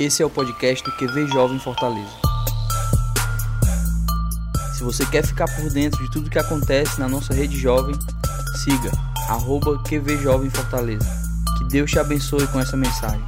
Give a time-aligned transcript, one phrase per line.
[0.00, 2.08] Esse é o podcast do QV Jovem Fortaleza.
[4.74, 7.94] Se você quer ficar por dentro de tudo que acontece na nossa rede jovem,
[8.64, 8.90] siga
[9.28, 11.04] arroba QV Jovem Fortaleza.
[11.58, 13.22] Que Deus te abençoe com essa mensagem.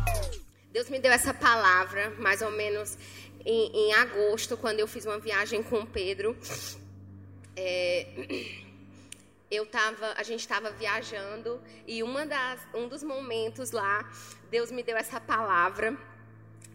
[0.72, 2.96] Deus me deu essa palavra mais ou menos
[3.44, 6.34] em, em agosto, quando eu fiz uma viagem com o Pedro.
[7.54, 8.06] É,
[9.50, 14.10] eu tava, a gente estava viajando e uma das, um dos momentos lá,
[14.50, 15.94] Deus me deu essa palavra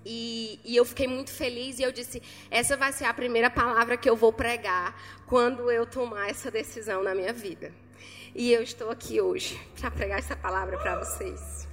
[0.05, 3.97] e, e, eu fiquei muito feliz e eu disse: essa vai ser a primeira palavra
[3.97, 7.73] que eu vou pregar quando eu tomar essa decisão na minha vida.
[8.33, 11.67] E eu estou aqui hoje para pregar essa palavra para vocês.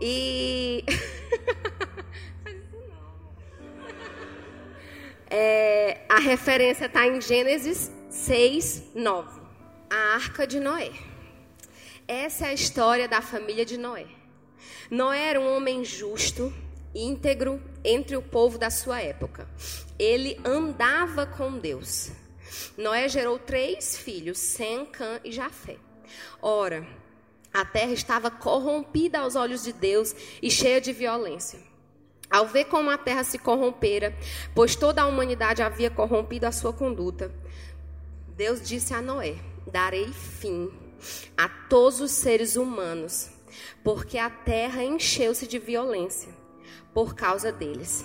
[0.00, 0.84] E.
[5.28, 9.40] é, a referência está em Gênesis 6, 9.
[9.90, 10.92] A arca de Noé.
[12.06, 14.06] Essa é a história da família de Noé.
[14.90, 16.52] Noé era um homem justo
[16.94, 19.48] íntegro entre o povo da sua época.
[19.98, 22.10] Ele andava com Deus.
[22.76, 25.76] Noé gerou três filhos, Sem, Cã e Jafé.
[26.40, 26.86] Ora,
[27.52, 31.60] a terra estava corrompida aos olhos de Deus e cheia de violência.
[32.30, 34.14] Ao ver como a terra se corrompera,
[34.54, 37.32] pois toda a humanidade havia corrompido a sua conduta,
[38.36, 40.70] Deus disse a Noé: Darei fim
[41.36, 43.30] a todos os seres humanos,
[43.82, 46.37] porque a terra encheu-se de violência
[46.92, 48.04] por causa deles.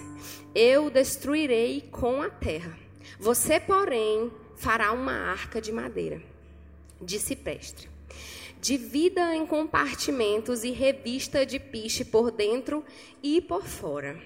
[0.53, 2.78] Eu o destruirei com a terra.
[3.19, 6.22] Você, porém, fará uma arca de madeira,
[7.02, 7.89] de ciprestre.
[8.64, 12.81] Divida em compartimentos e revista de piche por dentro
[13.22, 14.17] e por fora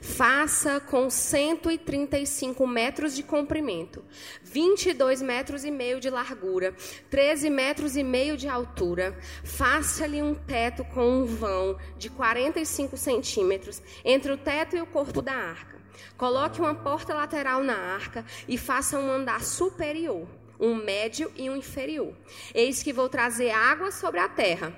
[0.00, 4.04] Faça com 135 metros de comprimento,
[4.42, 6.74] 22 metros e meio de largura,
[7.10, 9.16] 13 metros e meio de altura.
[9.44, 15.22] Faça-lhe um teto com um vão de 45 centímetros entre o teto e o corpo
[15.22, 15.80] da arca.
[16.16, 20.26] Coloque uma porta lateral na arca e faça um andar superior,
[20.60, 22.14] um médio e um inferior.
[22.54, 24.72] Eis que vou trazer água sobre a terra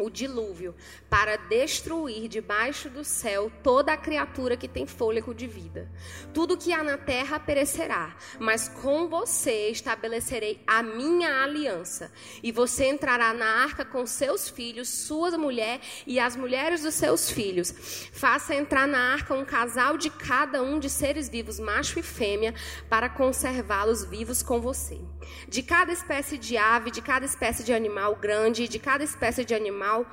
[0.00, 0.74] o dilúvio
[1.08, 5.90] para destruir debaixo do céu toda a criatura que tem fôlego de vida.
[6.32, 12.12] Tudo que há na terra perecerá, mas com você estabelecerei a minha aliança.
[12.42, 17.30] E você entrará na arca com seus filhos, sua mulher e as mulheres dos seus
[17.30, 17.72] filhos.
[18.12, 22.54] Faça entrar na arca um casal de cada um de seres vivos, macho e fêmea,
[22.88, 24.98] para conservá-los vivos com você.
[25.48, 29.54] De cada espécie de ave, de cada espécie de animal grande, de cada espécie de
[29.54, 30.06] animal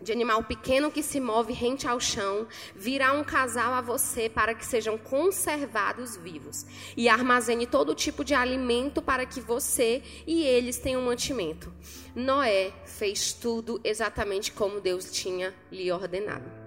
[0.00, 4.54] de animal pequeno que se move rente ao chão, virá um casal a você para
[4.54, 6.66] que sejam conservados vivos.
[6.96, 11.72] E armazene todo tipo de alimento para que você e eles tenham mantimento.
[12.14, 16.65] Noé fez tudo exatamente como Deus tinha lhe ordenado.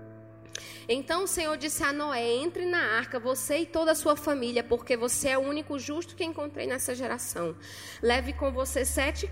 [0.92, 4.64] Então o Senhor disse a Noé: entre na arca, você e toda a sua família,
[4.64, 7.56] porque você é o único justo que encontrei nessa geração.
[8.02, 9.30] Leve com você sete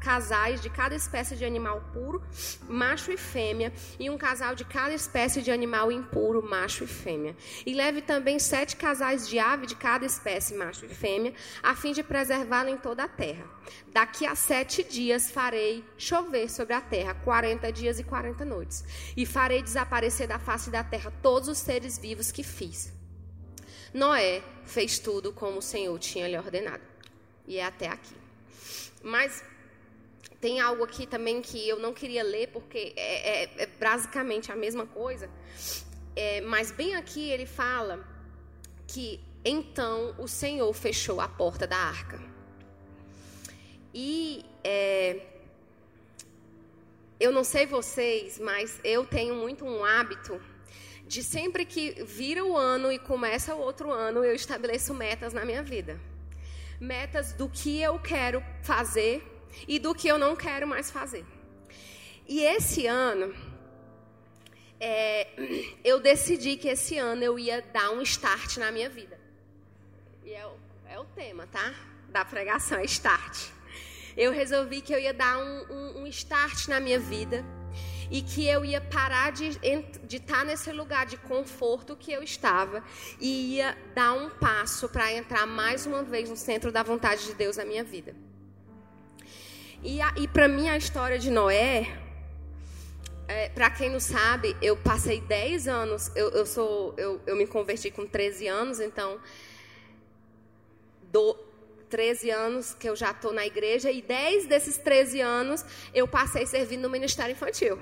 [0.00, 2.22] casais de cada espécie de animal puro,
[2.66, 3.70] macho e fêmea,
[4.00, 7.36] e um casal de cada espécie de animal impuro, macho e fêmea.
[7.66, 11.92] E leve também sete casais de ave de cada espécie, macho e fêmea, a fim
[11.92, 13.44] de preservá-la em toda a terra.
[13.92, 18.84] Daqui a sete dias farei chover sobre a terra, quarenta dias e quarenta noites,
[19.14, 22.92] e farei desaparecer da face da terra todos os seres vivos que fiz.
[23.92, 26.82] Noé fez tudo como o Senhor tinha lhe ordenado.
[27.46, 28.14] E é até aqui.
[29.02, 29.44] Mas
[30.40, 34.56] tem algo aqui também que eu não queria ler, porque é, é, é basicamente a
[34.56, 35.30] mesma coisa.
[36.16, 38.06] É, mas bem aqui ele fala
[38.86, 42.20] que então o Senhor fechou a porta da arca.
[43.92, 45.20] E é,
[47.20, 50.40] eu não sei vocês, mas eu tenho muito um hábito
[51.06, 55.44] de sempre que vira o ano e começa o outro ano, eu estabeleço metas na
[55.44, 56.00] minha vida.
[56.80, 59.22] Metas do que eu quero fazer
[59.68, 61.24] e do que eu não quero mais fazer.
[62.26, 63.34] E esse ano,
[64.80, 65.28] é,
[65.84, 69.18] eu decidi que esse ano eu ia dar um start na minha vida.
[70.24, 70.56] E é o,
[70.88, 71.74] é o tema, tá?
[72.08, 73.54] Da pregação, é start
[74.16, 77.44] eu resolvi que eu ia dar um, um, um start na minha vida
[78.10, 82.82] e que eu ia parar de estar tá nesse lugar de conforto que eu estava
[83.20, 87.34] e ia dar um passo para entrar mais uma vez no centro da vontade de
[87.34, 88.14] Deus na minha vida.
[89.82, 91.98] E, e para mim a história de Noé,
[93.28, 97.46] é, para quem não sabe, eu passei 10 anos, eu, eu, sou, eu, eu me
[97.46, 99.18] converti com 13 anos, então
[101.10, 101.36] do,
[101.94, 105.64] 13 anos que eu já estou na igreja e 10 desses 13 anos
[105.94, 107.78] eu passei servindo no ministério infantil.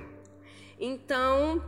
[0.79, 1.65] Então,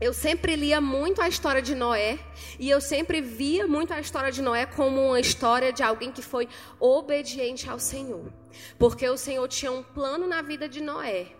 [0.00, 2.20] eu sempre lia muito a história de Noé
[2.60, 6.22] e eu sempre via muito a história de Noé como uma história de alguém que
[6.22, 6.48] foi
[6.78, 8.32] obediente ao Senhor.
[8.78, 11.32] Porque o Senhor tinha um plano na vida de Noé,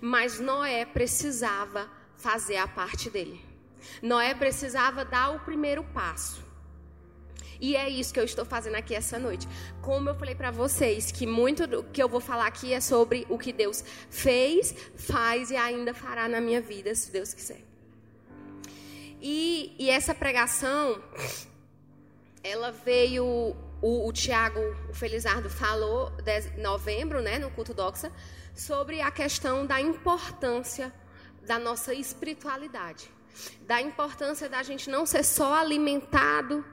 [0.00, 3.44] mas Noé precisava fazer a parte dele.
[4.00, 6.49] Noé precisava dar o primeiro passo.
[7.60, 9.46] E é isso que eu estou fazendo aqui essa noite.
[9.82, 13.26] Como eu falei para vocês, que muito do que eu vou falar aqui é sobre
[13.28, 17.60] o que Deus fez, faz e ainda fará na minha vida, se Deus quiser.
[19.20, 21.02] E, e essa pregação,
[22.42, 26.10] ela veio, o, o Tiago, o Felizardo falou
[26.56, 28.10] em novembro, né, no culto doxa,
[28.54, 30.90] sobre a questão da importância
[31.46, 33.10] da nossa espiritualidade.
[33.66, 36.64] Da importância da gente não ser só alimentado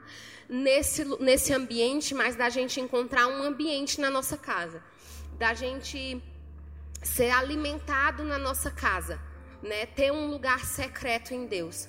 [0.48, 4.82] nesse, nesse ambiente, mas da gente encontrar um ambiente na nossa casa.
[5.38, 6.22] Da gente
[7.02, 9.20] ser alimentado na nossa casa.
[9.62, 9.86] Né?
[9.86, 11.88] Ter um lugar secreto em Deus.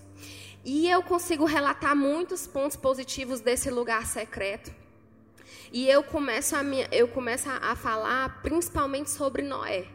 [0.66, 4.72] E eu consigo relatar muitos pontos positivos desse lugar secreto.
[5.72, 9.86] E eu começo a, eu começo a falar principalmente sobre Noé.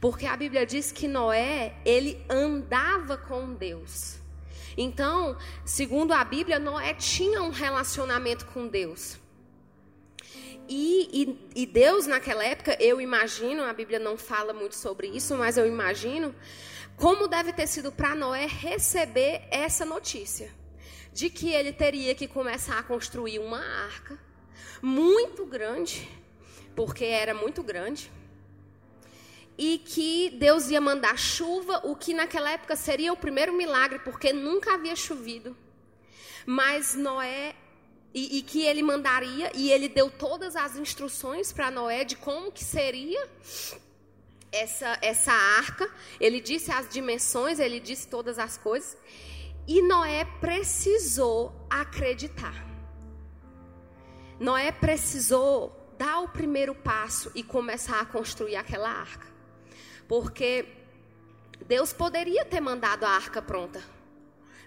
[0.00, 4.18] Porque a Bíblia diz que Noé, ele andava com Deus.
[4.76, 9.18] Então, segundo a Bíblia, Noé tinha um relacionamento com Deus.
[10.68, 11.08] E,
[11.54, 15.56] e, e, Deus, naquela época, eu imagino, a Bíblia não fala muito sobre isso, mas
[15.56, 16.34] eu imagino
[16.96, 20.50] como deve ter sido para Noé receber essa notícia
[21.12, 24.18] de que ele teria que começar a construir uma arca
[24.82, 26.08] muito grande,
[26.74, 28.10] porque era muito grande,
[29.58, 34.32] e que Deus ia mandar chuva, o que naquela época seria o primeiro milagre, porque
[34.32, 35.56] nunca havia chovido.
[36.44, 37.54] Mas Noé
[38.14, 42.52] e, e, que ele mandaria, e ele deu todas as instruções para Noé de como
[42.52, 43.28] que seria
[44.52, 45.90] essa, essa arca.
[46.20, 48.96] Ele disse as dimensões, ele disse todas as coisas.
[49.66, 52.64] E Noé precisou acreditar.
[54.38, 59.35] Noé precisou dar o primeiro passo e começar a construir aquela arca.
[60.08, 60.66] Porque
[61.66, 63.82] Deus poderia ter mandado a arca pronta,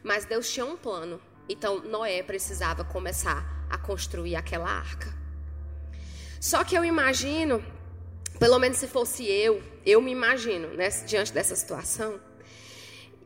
[0.04, 1.22] mas Deus tinha um plano.
[1.48, 5.14] Então Noé precisava começar a construir aquela arca.
[6.40, 7.64] Só que eu imagino,
[8.40, 12.20] pelo menos se fosse eu, eu me imagino, né, diante dessa situação,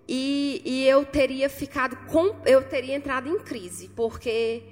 [0.08, 4.64] e, e eu teria ficado com, eu teria entrado em crise, porque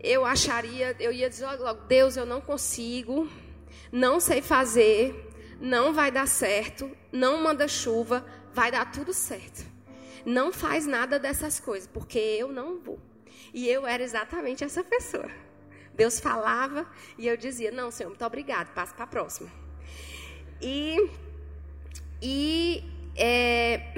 [0.00, 3.28] eu acharia, eu ia dizer logo, Deus, eu não consigo,
[3.90, 5.27] não sei fazer,
[5.60, 9.64] não vai dar certo, não manda chuva, vai dar tudo certo.
[10.24, 13.00] Não faz nada dessas coisas, porque eu não vou.
[13.52, 15.28] E eu era exatamente essa pessoa.
[15.94, 19.50] Deus falava e eu dizia: Não, Senhor, muito obrigado, passo para a próxima.
[20.60, 21.10] E,
[22.22, 22.84] e
[23.16, 23.94] é,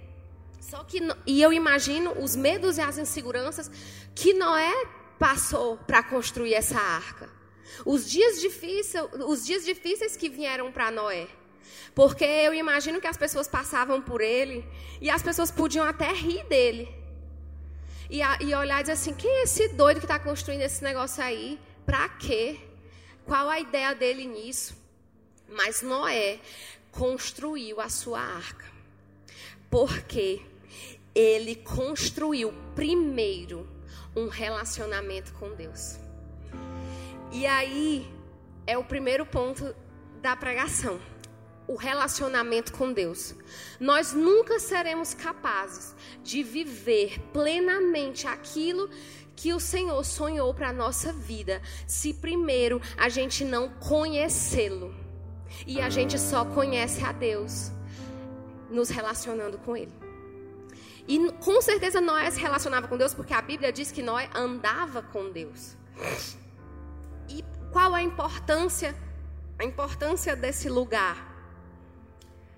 [0.60, 3.70] só que e eu imagino os medos e as inseguranças
[4.14, 4.72] que Noé
[5.18, 7.41] passou para construir essa arca.
[7.84, 11.28] Os dias, difícil, os dias difíceis que vieram para Noé.
[11.94, 14.64] Porque eu imagino que as pessoas passavam por ele
[15.00, 16.88] e as pessoas podiam até rir dele.
[18.08, 21.22] E, e olhar e dizer assim: quem é esse doido que está construindo esse negócio
[21.22, 21.58] aí?
[21.84, 22.58] Para quê?
[23.24, 24.76] Qual a ideia dele nisso?
[25.48, 26.40] Mas Noé
[26.90, 28.70] construiu a sua arca.
[29.70, 30.42] Porque
[31.14, 33.68] ele construiu primeiro
[34.14, 36.01] um relacionamento com Deus.
[37.32, 38.12] E aí
[38.66, 39.74] é o primeiro ponto
[40.20, 41.00] da pregação.
[41.66, 43.34] O relacionamento com Deus.
[43.80, 48.90] Nós nunca seremos capazes de viver plenamente aquilo
[49.34, 54.94] que o Senhor sonhou para a nossa vida, se primeiro a gente não conhecê-lo.
[55.66, 57.72] E a gente só conhece a Deus
[58.70, 59.92] nos relacionando com Ele.
[61.08, 65.00] E com certeza Noé se relacionava com Deus, porque a Bíblia diz que Noé andava
[65.00, 65.76] com Deus.
[67.32, 68.94] E qual a importância,
[69.58, 71.16] a importância desse lugar,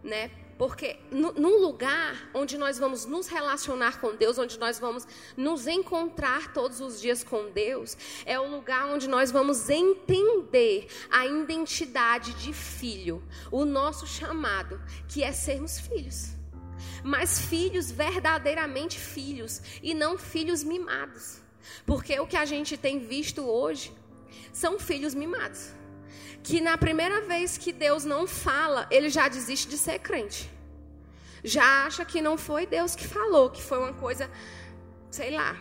[0.03, 0.31] né?
[0.59, 5.67] Porque no, num lugar onde nós vamos nos relacionar com Deus, onde nós vamos nos
[5.67, 12.35] encontrar todos os dias com Deus, é o lugar onde nós vamos entender a identidade
[12.35, 16.31] de filho, o nosso chamado, que é sermos filhos.
[17.03, 21.43] Mas filhos verdadeiramente filhos e não filhos mimados.
[21.85, 23.93] Porque o que a gente tem visto hoje
[24.53, 25.73] são filhos mimados.
[26.43, 30.51] Que na primeira vez que Deus não fala, ele já desiste de ser crente.
[31.43, 34.31] Já acha que não foi Deus que falou, que foi uma coisa,
[35.11, 35.57] sei lá.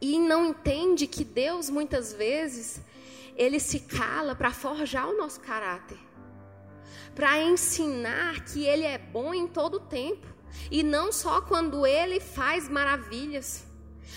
[0.00, 2.80] E não entende que Deus muitas vezes
[3.36, 5.98] ele se cala para forjar o nosso caráter.
[7.14, 10.26] Para ensinar que ele é bom em todo tempo
[10.70, 13.64] E não só quando ele faz maravilhas,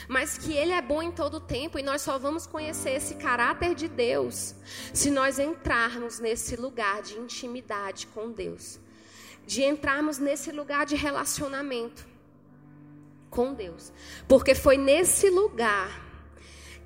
[0.08, 3.76] mas que ele é bom em todo tempo e nós só vamos conhecer esse caráter
[3.76, 4.56] de Deus
[4.94, 8.80] se nós entrarmos nesse lugar de intimidade com Deus,
[9.46, 12.06] de entrarmos nesse lugar de relacionamento
[13.30, 13.92] com Deus.
[14.28, 16.02] Porque foi nesse lugar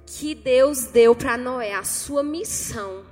[0.06, 3.06] que Deus deu para Noé a sua missão,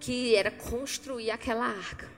[0.00, 2.10] que era construir aquela arca.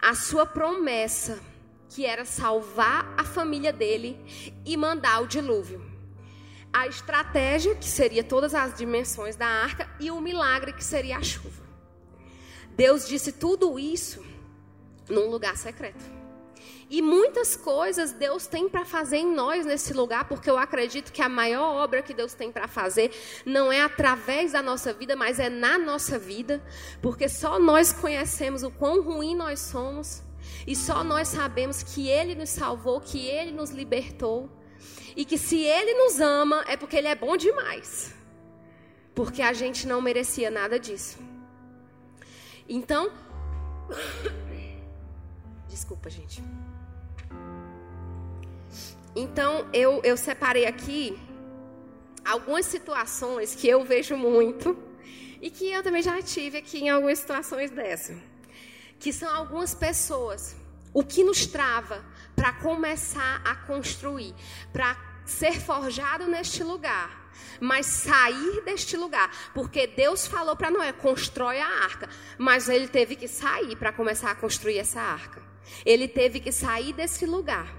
[0.00, 1.40] A sua promessa,
[1.88, 4.18] que era salvar a família dele
[4.64, 5.93] e mandar o dilúvio.
[6.74, 11.22] A estratégia, que seria todas as dimensões da arca, e o milagre, que seria a
[11.22, 11.62] chuva.
[12.76, 14.24] Deus disse tudo isso
[15.08, 16.04] num lugar secreto.
[16.90, 21.22] E muitas coisas Deus tem para fazer em nós nesse lugar, porque eu acredito que
[21.22, 23.10] a maior obra que Deus tem para fazer
[23.44, 26.62] não é através da nossa vida, mas é na nossa vida,
[27.00, 30.22] porque só nós conhecemos o quão ruim nós somos,
[30.66, 34.50] e só nós sabemos que Ele nos salvou, que Ele nos libertou,
[35.16, 38.14] e que se Ele nos ama é porque Ele é bom demais,
[39.14, 41.18] porque a gente não merecia nada disso.
[42.68, 43.12] Então,
[45.68, 46.42] desculpa, gente.
[49.14, 51.16] Então, eu, eu separei aqui
[52.24, 54.76] algumas situações que eu vejo muito
[55.40, 58.16] e que eu também já tive aqui em algumas situações dessa.
[58.98, 60.56] Que são algumas pessoas.
[60.92, 64.34] O que nos trava para começar a construir,
[64.72, 71.60] para ser forjado neste lugar, mas sair deste lugar, porque Deus falou para Noé: constrói
[71.60, 75.42] a arca, mas ele teve que sair para começar a construir essa arca.
[75.84, 77.74] Ele teve que sair desse lugar.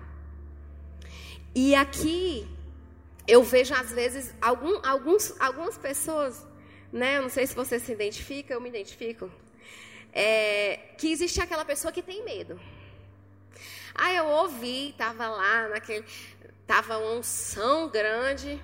[1.53, 2.47] E aqui
[3.27, 6.45] eu vejo às vezes algum, alguns, algumas pessoas,
[6.91, 7.17] né?
[7.17, 9.31] Eu não sei se você se identifica, eu me identifico.
[10.11, 12.59] É, que existe aquela pessoa que tem medo.
[13.95, 16.05] Ah, eu ouvi, estava lá naquele,
[16.67, 18.61] tava uma unção grande.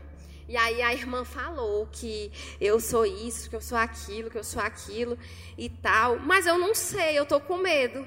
[0.48, 4.44] E aí a irmã falou que eu sou isso, que eu sou aquilo, que eu
[4.44, 5.18] sou aquilo
[5.58, 6.20] e tal.
[6.20, 8.06] Mas eu não sei, eu tô com medo.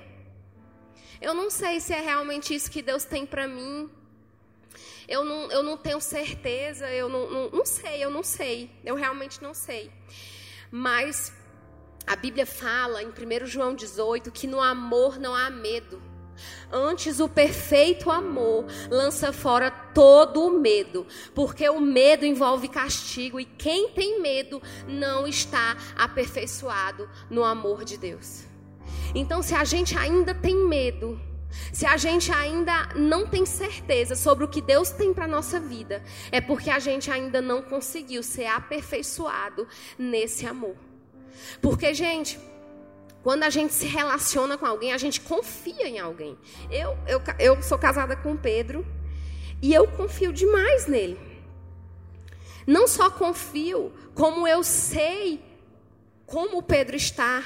[1.21, 3.91] Eu não sei se é realmente isso que Deus tem para mim
[5.09, 8.95] eu não, eu não tenho certeza, eu não, não, não sei, eu não sei, eu
[8.95, 9.91] realmente não sei.
[10.71, 11.33] Mas
[12.07, 16.03] a Bíblia fala em 1 João 18 que no amor não há medo.
[16.71, 23.45] Antes, o perfeito amor lança fora todo o medo, porque o medo envolve castigo e
[23.45, 28.45] quem tem medo não está aperfeiçoado no amor de Deus.
[29.15, 31.21] Então, se a gente ainda tem medo,
[31.73, 36.03] se a gente ainda não tem certeza sobre o que Deus tem para nossa vida,
[36.33, 39.67] é porque a gente ainda não conseguiu ser aperfeiçoado
[39.99, 40.77] nesse amor.
[41.61, 42.39] Porque, gente,
[43.25, 46.39] quando a gente se relaciona com alguém, a gente confia em alguém.
[46.71, 48.87] Eu, eu, eu sou casada com o Pedro
[49.61, 51.19] e eu confio demais nele.
[52.65, 55.43] Não só confio, como eu sei
[56.25, 57.43] como o Pedro está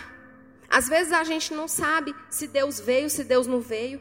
[0.69, 4.01] às vezes a gente não sabe se Deus veio, se Deus não veio.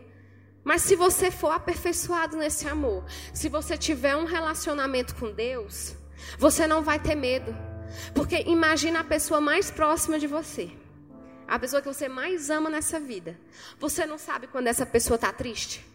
[0.63, 5.95] Mas se você for aperfeiçoado nesse amor, se você tiver um relacionamento com Deus,
[6.37, 7.55] você não vai ter medo.
[8.13, 10.69] Porque imagina a pessoa mais próxima de você.
[11.47, 13.39] A pessoa que você mais ama nessa vida.
[13.79, 15.85] Você não sabe quando essa pessoa está triste?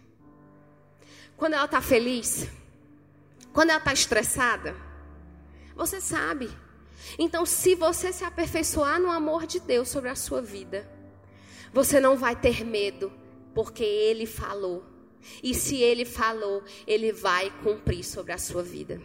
[1.37, 2.49] Quando ela está feliz?
[3.53, 4.75] Quando ela está estressada?
[5.77, 6.51] Você sabe.
[7.19, 10.89] Então, se você se aperfeiçoar no amor de Deus sobre a sua vida,
[11.73, 13.13] você não vai ter medo,
[13.55, 14.85] porque Ele falou.
[15.43, 19.01] E se Ele falou, Ele vai cumprir sobre a sua vida.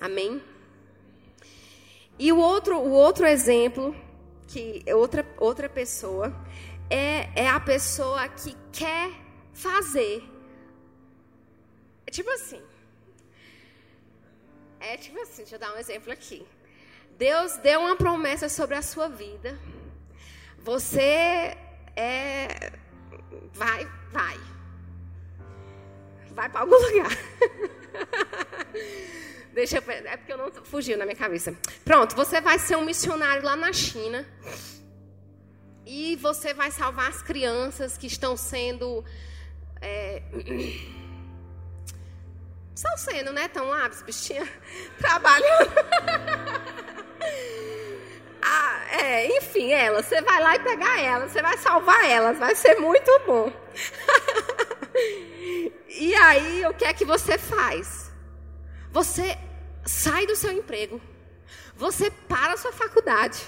[0.00, 0.40] Amém?
[2.18, 3.94] E o outro, o outro exemplo,
[4.48, 6.34] que outra, outra pessoa,
[6.90, 9.10] é, é a pessoa que quer
[9.52, 10.24] fazer.
[12.06, 12.62] É tipo assim.
[14.80, 16.46] É tipo assim, deixa eu dar um exemplo aqui.
[17.18, 19.58] Deus deu uma promessa sobre a sua vida.
[20.60, 21.56] Você
[21.94, 22.72] é.
[23.52, 24.38] Vai, vai.
[26.30, 27.10] Vai para algum lugar.
[29.52, 29.82] Deixa eu.
[29.90, 30.50] É porque eu não.
[30.64, 31.54] Fugiu na minha cabeça.
[31.84, 34.26] Pronto, você vai ser um missionário lá na China.
[35.86, 39.04] E você vai salvar as crianças que estão sendo.
[39.80, 40.22] É,
[42.74, 43.46] estão sendo, né?
[43.46, 44.48] Estão lá, as bichinhas
[44.98, 45.70] trabalhando.
[48.40, 52.54] Ah, é, enfim, ela, você vai lá e pegar ela, você vai salvar elas, vai
[52.54, 53.52] ser muito bom.
[55.88, 58.07] e aí, o que é que você faz?
[58.98, 59.38] Você
[59.86, 61.00] sai do seu emprego,
[61.76, 63.40] você para a sua faculdade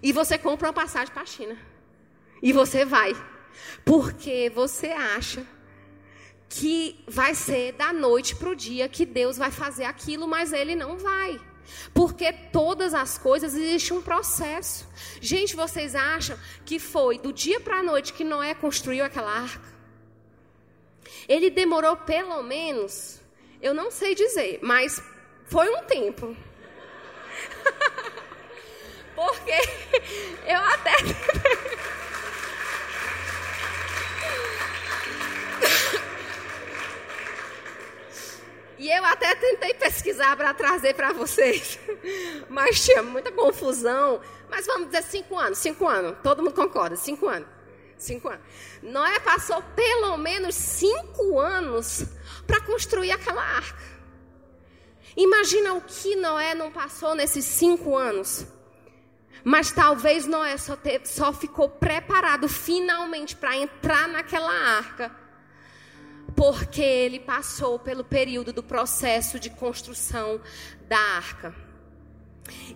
[0.00, 1.58] e você compra uma passagem para a China.
[2.40, 3.12] E você vai,
[3.84, 5.44] porque você acha
[6.48, 10.76] que vai ser da noite para o dia que Deus vai fazer aquilo, mas ele
[10.76, 11.40] não vai.
[11.92, 14.86] Porque todas as coisas existe um processo.
[15.20, 19.74] Gente, vocês acham que foi do dia para a noite que Noé construiu aquela arca?
[21.28, 23.25] Ele demorou pelo menos,
[23.60, 25.02] eu não sei dizer, mas
[25.46, 26.36] foi um tempo.
[29.14, 29.52] Porque
[30.46, 30.92] eu até
[38.78, 41.78] E eu até tentei pesquisar para trazer para vocês,
[42.48, 44.20] mas tinha muita confusão.
[44.50, 47.48] Mas vamos dizer cinco anos, cinco anos, todo mundo concorda, cinco anos.
[47.98, 48.42] Cinco anos.
[48.82, 52.04] Noé passou pelo menos cinco anos
[52.46, 53.82] para construir aquela arca.
[55.16, 58.46] Imagina o que Noé não passou nesses cinco anos.
[59.42, 65.26] Mas talvez Noé só, só ficou preparado finalmente para entrar naquela arca
[66.36, 70.38] porque ele passou pelo período do processo de construção
[70.86, 71.54] da arca.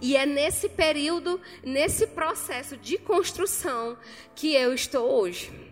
[0.00, 3.97] E é nesse período, nesse processo de construção,
[4.35, 5.70] que eu estou hoje.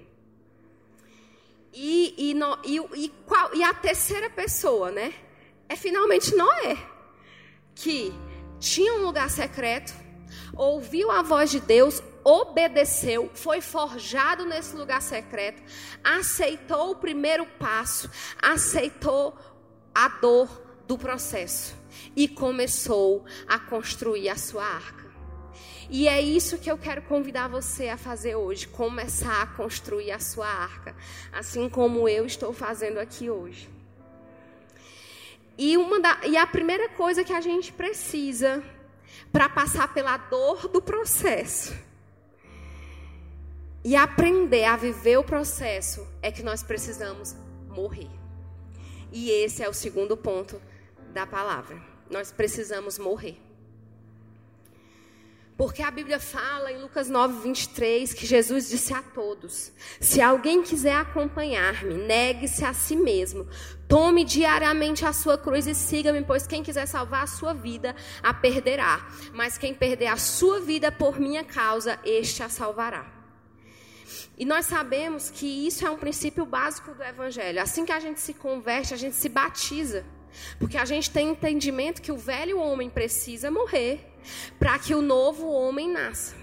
[1.73, 5.13] E, e, no, e, e, qual, e a terceira pessoa, né?
[5.69, 6.79] É finalmente Noé,
[7.75, 8.13] que
[8.59, 9.93] tinha um lugar secreto,
[10.57, 15.63] ouviu a voz de Deus, obedeceu, foi forjado nesse lugar secreto,
[16.03, 18.11] aceitou o primeiro passo,
[18.41, 19.37] aceitou
[19.95, 20.49] a dor
[20.87, 21.75] do processo
[22.17, 25.08] e começou a construir a sua arca.
[25.91, 30.19] E é isso que eu quero convidar você a fazer hoje, começar a construir a
[30.19, 30.95] sua arca,
[31.33, 33.71] assim como eu estou fazendo aqui hoje.
[35.57, 38.63] E, uma da, e a primeira coisa que a gente precisa
[39.33, 41.75] para passar pela dor do processo
[43.83, 47.35] e aprender a viver o processo é que nós precisamos
[47.69, 48.11] morrer.
[49.11, 50.61] E esse é o segundo ponto
[51.15, 51.81] da palavra.
[52.11, 53.48] Nós precisamos morrer.
[55.59, 60.63] Porque a Bíblia fala em Lucas 9, 23 que Jesus disse a todos: Se alguém
[60.63, 63.45] quiser acompanhar-me, negue-se a si mesmo,
[63.89, 68.33] tome diariamente a sua cruz e siga-me, pois quem quiser salvar a sua vida, a
[68.33, 69.05] perderá.
[69.35, 73.13] Mas quem perder a sua vida por minha causa, este a salvará.
[74.39, 77.61] E nós sabemos que isso é um princípio básico do Evangelho.
[77.61, 80.07] Assim que a gente se converte, a gente se batiza.
[80.59, 84.07] Porque a gente tem entendimento que o velho homem precisa morrer
[84.59, 86.35] para que o novo homem nasça.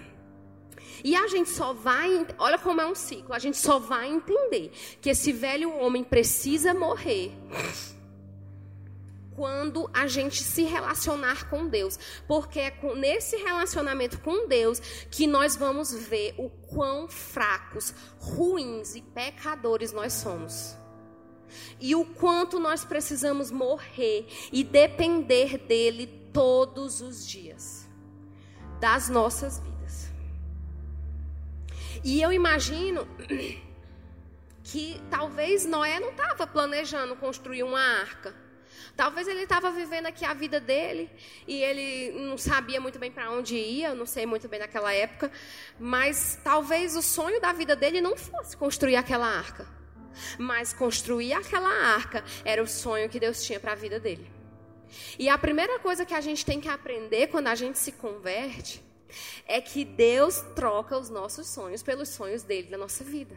[1.04, 4.72] E a gente só vai, olha como é um ciclo, a gente só vai entender
[5.00, 7.32] que esse velho homem precisa morrer
[9.36, 11.98] quando a gente se relacionar com Deus.
[12.26, 19.02] Porque é nesse relacionamento com Deus que nós vamos ver o quão fracos, ruins e
[19.02, 20.76] pecadores nós somos.
[21.80, 27.88] E o quanto nós precisamos morrer e depender dele todos os dias
[28.80, 30.10] das nossas vidas.
[32.04, 33.06] E eu imagino
[34.62, 38.34] que talvez Noé não estava planejando construir uma arca.
[38.96, 41.10] Talvez ele estava vivendo aqui a vida dele
[41.46, 45.30] e ele não sabia muito bem para onde ia, não sei muito bem naquela época,
[45.78, 49.75] mas talvez o sonho da vida dele não fosse construir aquela arca.
[50.38, 54.30] Mas construir aquela arca era o sonho que Deus tinha para a vida dele.
[55.18, 58.82] E a primeira coisa que a gente tem que aprender quando a gente se converte
[59.46, 63.36] é que Deus troca os nossos sonhos pelos sonhos dele na nossa vida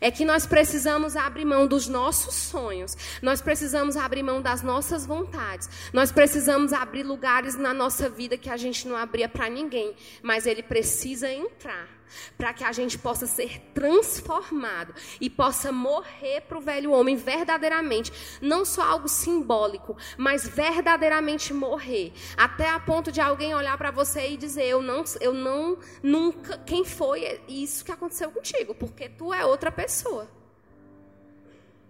[0.00, 5.04] é que nós precisamos abrir mão dos nossos sonhos, nós precisamos abrir mão das nossas
[5.04, 9.94] vontades, nós precisamos abrir lugares na nossa vida que a gente não abria para ninguém,
[10.22, 11.99] mas ele precisa entrar
[12.36, 18.12] para que a gente possa ser transformado e possa morrer para o velho homem verdadeiramente,
[18.40, 24.30] não só algo simbólico, mas verdadeiramente morrer, até a ponto de alguém olhar para você
[24.30, 29.32] e dizer: eu não, eu não, nunca, quem foi isso que aconteceu contigo, porque tu
[29.32, 30.28] é outra pessoa.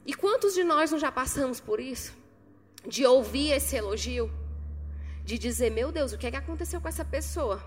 [0.05, 2.15] E quantos de nós não já passamos por isso?
[2.87, 4.31] De ouvir esse elogio,
[5.25, 7.63] de dizer: meu Deus, o que é que aconteceu com essa pessoa?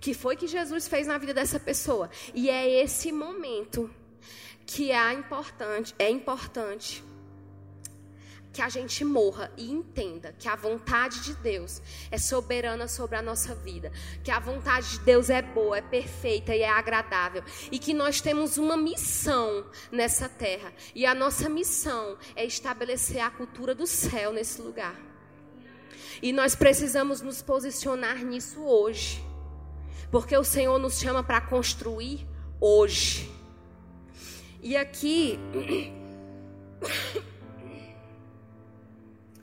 [0.00, 2.10] Que foi que Jesus fez na vida dessa pessoa.
[2.34, 3.90] E é esse momento
[4.66, 7.02] que é importante, é importante
[8.52, 11.80] que a gente morra e entenda que a vontade de Deus
[12.10, 13.92] é soberana sobre a nossa vida,
[14.24, 18.20] que a vontade de Deus é boa, é perfeita e é agradável, e que nós
[18.20, 24.32] temos uma missão nessa terra, e a nossa missão é estabelecer a cultura do céu
[24.32, 24.96] nesse lugar.
[26.20, 29.27] E nós precisamos nos posicionar nisso hoje.
[30.10, 32.26] Porque o Senhor nos chama para construir
[32.60, 33.30] hoje.
[34.62, 35.38] E aqui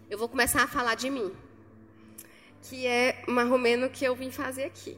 [0.10, 1.32] eu vou começar a falar de mim,
[2.64, 4.98] que é mais ou menos o que eu vim fazer aqui.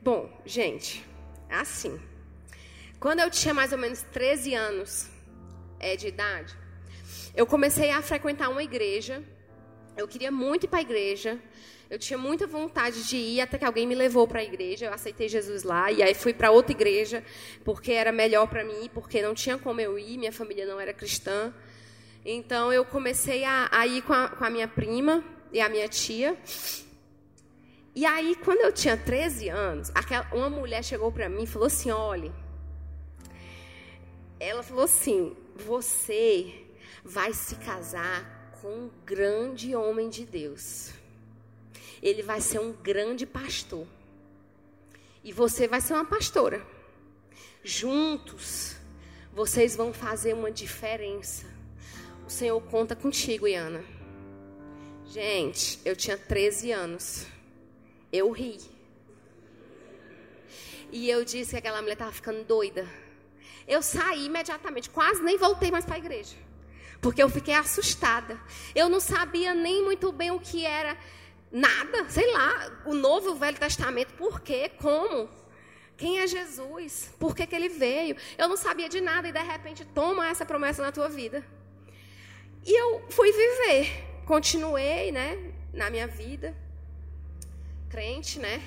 [0.00, 1.04] Bom, gente,
[1.50, 2.00] assim.
[3.00, 5.08] Quando eu tinha mais ou menos 13 anos
[5.78, 6.56] é, de idade,
[7.34, 9.22] eu comecei a frequentar uma igreja.
[9.96, 11.38] Eu queria muito ir para a igreja.
[11.90, 14.86] Eu tinha muita vontade de ir, até que alguém me levou para a igreja.
[14.86, 17.24] Eu aceitei Jesus lá e aí fui para outra igreja,
[17.64, 20.92] porque era melhor para mim, porque não tinha como eu ir, minha família não era
[20.92, 21.52] cristã.
[22.24, 25.88] Então eu comecei a, a ir com a, com a minha prima e a minha
[25.88, 26.36] tia.
[27.94, 31.66] E aí, quando eu tinha 13 anos, aquela, uma mulher chegou para mim e falou
[31.66, 32.30] assim: olha,
[34.38, 36.52] ela falou assim: você
[37.02, 40.97] vai se casar com um grande homem de Deus.
[42.02, 43.86] Ele vai ser um grande pastor.
[45.22, 46.64] E você vai ser uma pastora.
[47.62, 48.76] Juntos,
[49.32, 51.46] vocês vão fazer uma diferença.
[52.26, 53.84] O Senhor conta contigo, Iana.
[55.06, 57.26] Gente, eu tinha 13 anos.
[58.12, 58.58] Eu ri.
[60.90, 62.88] E eu disse que aquela mulher estava ficando doida.
[63.66, 66.36] Eu saí imediatamente, quase nem voltei mais para a igreja.
[67.00, 68.40] Porque eu fiquei assustada.
[68.74, 70.96] Eu não sabia nem muito bem o que era
[71.50, 75.28] nada, sei lá, o Novo e o Velho Testamento, por quê, como,
[75.96, 78.16] quem é Jesus, por que, que ele veio.
[78.36, 81.44] Eu não sabia de nada e de repente toma essa promessa na tua vida.
[82.64, 86.54] E eu fui viver, continuei, né, na minha vida
[87.88, 88.62] crente, né?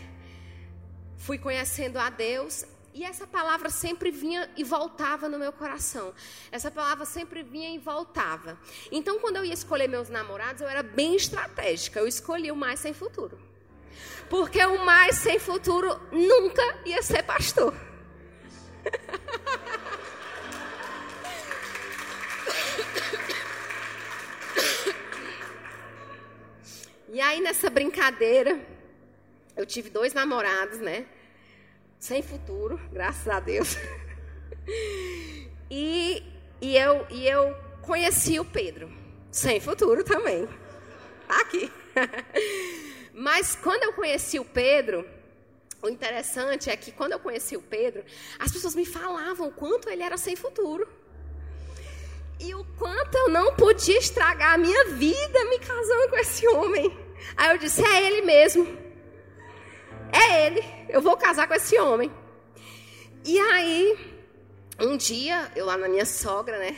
[1.17, 6.13] Fui conhecendo a Deus e essa palavra sempre vinha e voltava no meu coração.
[6.51, 8.59] Essa palavra sempre vinha e voltava.
[8.91, 11.99] Então, quando eu ia escolher meus namorados, eu era bem estratégica.
[11.99, 13.39] Eu escolhi o mais sem futuro.
[14.29, 17.73] Porque o mais sem futuro nunca ia ser pastor.
[27.13, 28.57] E aí, nessa brincadeira,
[29.57, 31.05] eu tive dois namorados, né?
[32.01, 33.77] Sem futuro, graças a Deus.
[35.73, 36.21] E,
[36.59, 38.91] e, eu, e eu conheci o Pedro,
[39.31, 40.45] sem futuro também.
[41.25, 41.71] Tá aqui.
[43.13, 45.07] Mas quando eu conheci o Pedro,
[45.81, 48.03] o interessante é que quando eu conheci o Pedro,
[48.37, 50.85] as pessoas me falavam o quanto ele era sem futuro.
[52.37, 56.97] E o quanto eu não podia estragar a minha vida me casando com esse homem.
[57.37, 58.90] Aí eu disse: é ele mesmo.
[60.11, 62.11] É ele, eu vou casar com esse homem.
[63.23, 63.97] E aí,
[64.79, 66.75] um dia, eu lá na minha sogra, né?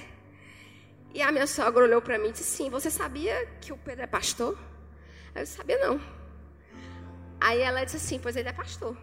[1.13, 4.03] E a minha sogra olhou para mim e disse assim: Você sabia que o Pedro
[4.03, 4.57] é pastor?
[5.35, 6.01] Eu sabia não.
[7.39, 8.97] Aí ela disse assim: Pois ele é pastor.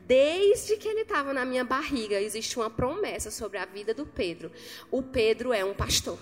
[0.00, 4.50] Desde que ele estava na minha barriga, existe uma promessa sobre a vida do Pedro.
[4.90, 6.18] O Pedro é um pastor.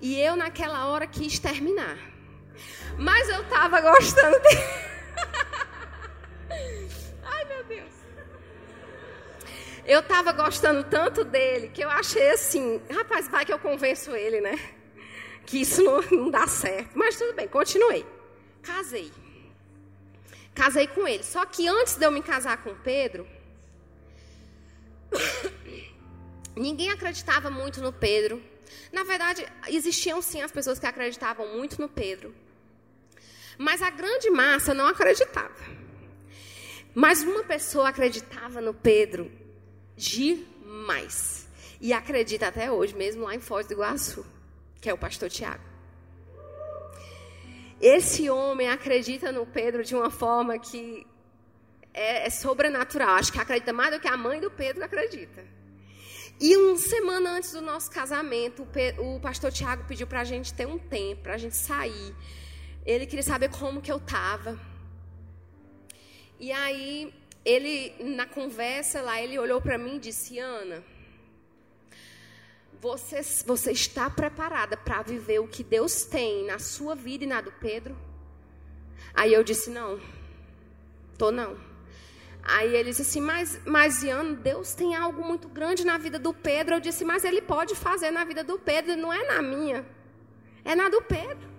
[0.00, 1.96] E eu, naquela hora, quis terminar.
[2.98, 4.60] Mas eu estava gostando dele.
[7.22, 7.92] Ai, meu Deus.
[9.86, 14.40] Eu estava gostando tanto dele que eu achei assim, rapaz, vai que eu convenço ele,
[14.40, 14.58] né?
[15.44, 16.92] Que isso não, não dá certo.
[16.94, 18.06] Mas tudo bem, continuei.
[18.62, 19.12] Casei.
[20.54, 21.22] Casei com ele.
[21.22, 23.26] Só que antes de eu me casar com Pedro,
[26.56, 28.42] ninguém acreditava muito no Pedro.
[28.90, 32.34] Na verdade, existiam sim as pessoas que acreditavam muito no Pedro.
[33.58, 35.83] Mas a grande massa não acreditava.
[36.94, 39.30] Mas uma pessoa acreditava no Pedro
[39.96, 41.48] demais.
[41.80, 44.24] E acredita até hoje, mesmo lá em Foz do Iguaçu,
[44.80, 45.64] que é o pastor Tiago.
[47.80, 51.06] Esse homem acredita no Pedro de uma forma que
[51.92, 53.16] é, é sobrenatural.
[53.16, 55.44] Acho que acredita mais do que a mãe do Pedro acredita.
[56.40, 60.24] E uma semana antes do nosso casamento, o, Pedro, o pastor Tiago pediu para a
[60.24, 62.14] gente ter um tempo, para a gente sair.
[62.84, 64.58] Ele queria saber como que eu estava.
[66.38, 70.82] E aí, ele, na conversa lá, ele olhou para mim e disse: Ana,
[72.80, 77.40] você, você está preparada para viver o que Deus tem na sua vida e na
[77.40, 77.96] do Pedro?
[79.14, 80.00] Aí eu disse: Não,
[81.16, 81.56] tô não.
[82.42, 86.34] Aí ele disse assim: Mas, mas Iana, Deus tem algo muito grande na vida do
[86.34, 86.74] Pedro.
[86.74, 89.86] Eu disse: Mas ele pode fazer na vida do Pedro, não é na minha,
[90.64, 91.53] é na do Pedro.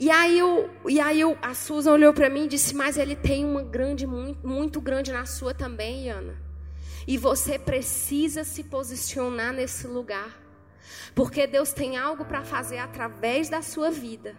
[0.00, 3.16] E aí, eu, e aí eu, a Susan olhou para mim e disse: Mas ele
[3.16, 6.40] tem uma grande, muito, muito grande na sua também, Ana.
[7.06, 10.40] E você precisa se posicionar nesse lugar.
[11.14, 14.36] Porque Deus tem algo para fazer através da sua vida.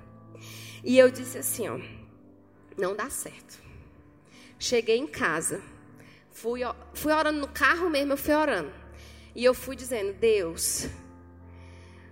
[0.81, 1.77] E eu disse assim: ó,
[2.77, 3.61] Não dá certo.
[4.57, 5.61] Cheguei em casa.
[6.31, 6.61] Fui,
[6.93, 8.71] fui orando no carro mesmo, eu fui orando.
[9.35, 10.87] E eu fui dizendo: Deus,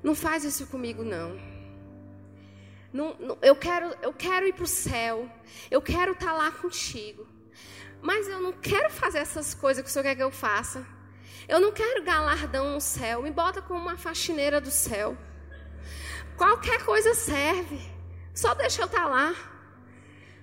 [0.04, 1.47] não faz isso comigo, não.
[2.92, 5.30] Não, não eu, quero, eu quero ir para o céu.
[5.70, 7.28] Eu quero estar tá lá contigo.
[8.02, 10.86] Mas eu não quero fazer essas coisas que o Senhor quer que eu faça.
[11.48, 13.22] Eu não quero galardão no céu.
[13.22, 15.18] Me bota como uma faxineira do céu.
[16.38, 17.80] Qualquer coisa serve.
[18.34, 19.36] Só deixa eu estar tá lá.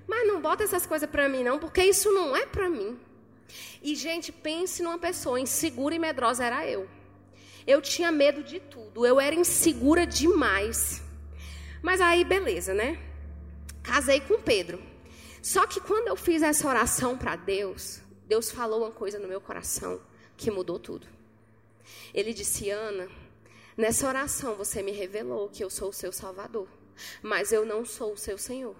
[0.06, 2.98] Mas não bota essas coisas para mim, não, porque isso não é para mim.
[3.82, 6.88] E, gente, pense numa pessoa insegura e medrosa, era eu.
[7.66, 11.03] Eu tinha medo de tudo, eu era insegura demais.
[11.84, 12.98] Mas aí, beleza, né?
[13.82, 14.82] Casei com Pedro.
[15.42, 19.38] Só que quando eu fiz essa oração para Deus, Deus falou uma coisa no meu
[19.38, 20.00] coração
[20.34, 21.06] que mudou tudo.
[22.14, 23.06] Ele disse: Ana,
[23.76, 26.66] nessa oração você me revelou que eu sou o seu Salvador,
[27.22, 28.74] mas eu não sou o seu Senhor.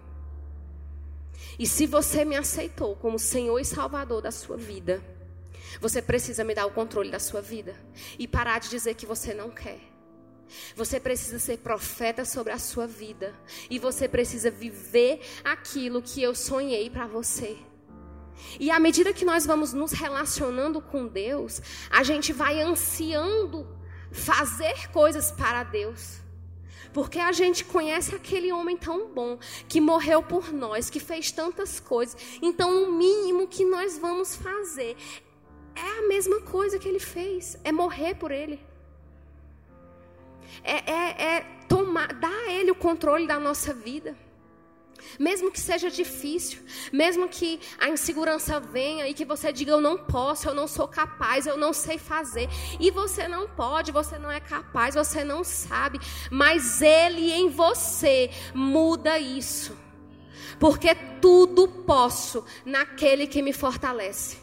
[1.58, 5.04] E se você me aceitou como Senhor e Salvador da sua vida,
[5.78, 7.76] você precisa me dar o controle da sua vida
[8.18, 9.93] e parar de dizer que você não quer.
[10.76, 13.34] Você precisa ser profeta sobre a sua vida
[13.68, 17.58] e você precisa viver aquilo que eu sonhei para você.
[18.58, 23.66] E à medida que nós vamos nos relacionando com Deus, a gente vai ansiando
[24.10, 26.18] fazer coisas para Deus.
[26.92, 29.36] Porque a gente conhece aquele homem tão bom,
[29.68, 32.16] que morreu por nós, que fez tantas coisas.
[32.40, 34.96] Então, o mínimo que nós vamos fazer
[35.74, 38.60] é a mesma coisa que ele fez: é morrer por ele.
[40.62, 44.16] É, é, é tomar, dar a ele o controle da nossa vida.
[45.18, 46.60] Mesmo que seja difícil,
[46.92, 50.88] mesmo que a insegurança venha e que você diga eu não posso, eu não sou
[50.88, 52.48] capaz, eu não sei fazer.
[52.80, 58.30] E você não pode, você não é capaz, você não sabe, mas ele em você
[58.54, 59.76] muda isso.
[60.58, 64.38] Porque tudo posso naquele que me fortalece.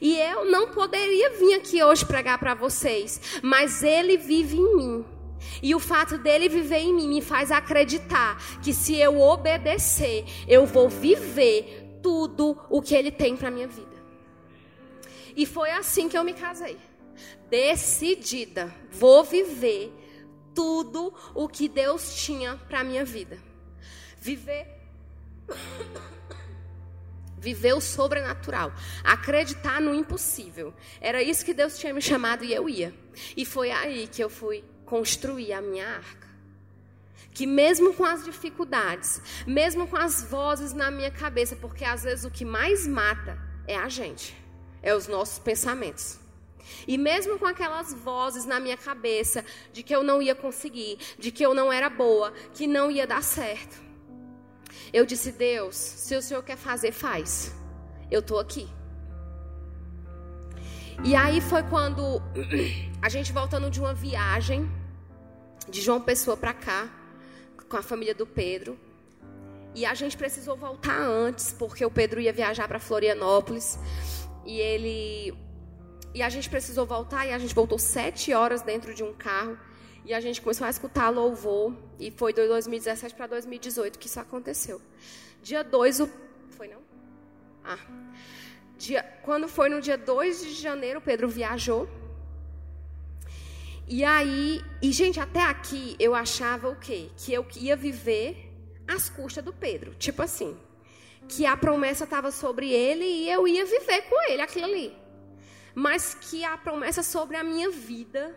[0.00, 5.19] E eu não poderia vir aqui hoje pregar para vocês, mas ele vive em mim.
[5.62, 10.66] E o fato dele viver em mim me faz acreditar que se eu obedecer, eu
[10.66, 14.00] vou viver tudo o que ele tem para minha vida.
[15.36, 16.76] E foi assim que eu me casei.
[17.48, 19.92] Decidida, vou viver
[20.54, 23.38] tudo o que Deus tinha para minha vida.
[24.18, 24.66] Viver
[27.38, 28.70] viver o sobrenatural,
[29.02, 30.74] acreditar no impossível.
[31.00, 32.94] Era isso que Deus tinha me chamado e eu ia.
[33.36, 36.28] E foi aí que eu fui construir a minha arca.
[37.32, 42.24] Que mesmo com as dificuldades, mesmo com as vozes na minha cabeça, porque às vezes
[42.24, 44.36] o que mais mata é a gente,
[44.82, 46.18] é os nossos pensamentos.
[46.88, 51.30] E mesmo com aquelas vozes na minha cabeça de que eu não ia conseguir, de
[51.30, 53.80] que eu não era boa, que não ia dar certo,
[54.92, 57.54] eu disse: Deus, se o Senhor quer fazer, faz.
[58.10, 58.68] Eu estou aqui.
[61.04, 62.20] E aí foi quando
[63.00, 64.79] a gente voltando de uma viagem
[65.70, 66.88] de João Pessoa para cá,
[67.68, 68.78] com a família do Pedro.
[69.74, 73.78] E a gente precisou voltar antes, porque o Pedro ia viajar para Florianópolis.
[74.44, 75.32] E ele.
[76.12, 79.56] E a gente precisou voltar, e a gente voltou sete horas dentro de um carro.
[80.04, 81.72] E a gente começou a escutar louvor.
[82.00, 84.80] E foi de 2017 para 2018 que isso aconteceu.
[85.40, 86.10] Dia 2, o...
[86.50, 86.80] foi não?
[87.64, 87.78] Ah.
[88.76, 89.04] Dia...
[89.22, 91.88] Quando foi no dia 2 de janeiro, o Pedro viajou
[93.92, 97.10] e aí, e gente, até aqui eu achava o quê?
[97.16, 98.48] Que eu ia viver
[98.86, 99.96] às custas do Pedro.
[99.96, 100.56] Tipo assim,
[101.28, 104.96] que a promessa estava sobre ele e eu ia viver com ele, aquilo ali.
[105.74, 108.32] Mas que a promessa sobre a minha vida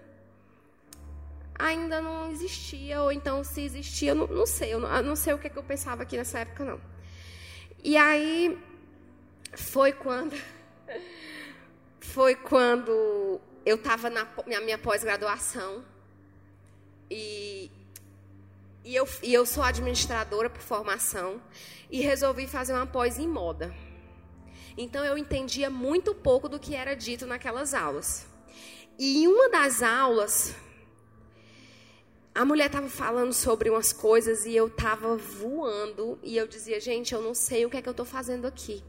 [1.53, 5.15] ainda não existia, ou então se existia, eu não, não sei, eu não, eu não
[5.15, 6.81] sei o que, é que eu pensava aqui nessa época, não.
[7.83, 8.57] E aí
[9.55, 10.35] foi quando
[12.01, 15.83] foi quando eu estava na, na, minha pós-graduação
[17.09, 17.71] e,
[18.83, 21.41] e, eu, e eu sou administradora por formação
[21.89, 23.73] e resolvi fazer uma pós em moda.
[24.77, 28.25] Então eu entendia muito pouco do que era dito naquelas aulas.
[28.97, 30.55] E em uma das aulas,
[32.33, 37.13] a mulher estava falando sobre umas coisas e eu estava voando e eu dizia, gente,
[37.13, 38.83] eu não sei o que é que eu estou fazendo aqui.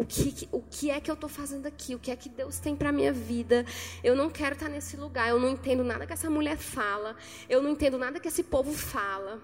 [0.00, 1.94] O que, o que é que eu estou fazendo aqui?
[1.94, 3.66] O que é que Deus tem para minha vida?
[4.02, 5.28] Eu não quero estar tá nesse lugar.
[5.28, 7.14] Eu não entendo nada que essa mulher fala.
[7.50, 9.38] Eu não entendo nada que esse povo fala.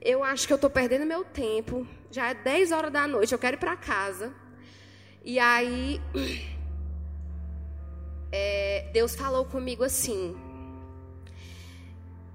[0.00, 1.84] Eu acho que eu estou perdendo meu tempo.
[2.12, 3.32] Já é 10 horas da noite.
[3.32, 4.32] Eu quero ir para casa.
[5.24, 6.00] E aí,
[8.30, 10.36] é, Deus falou comigo assim.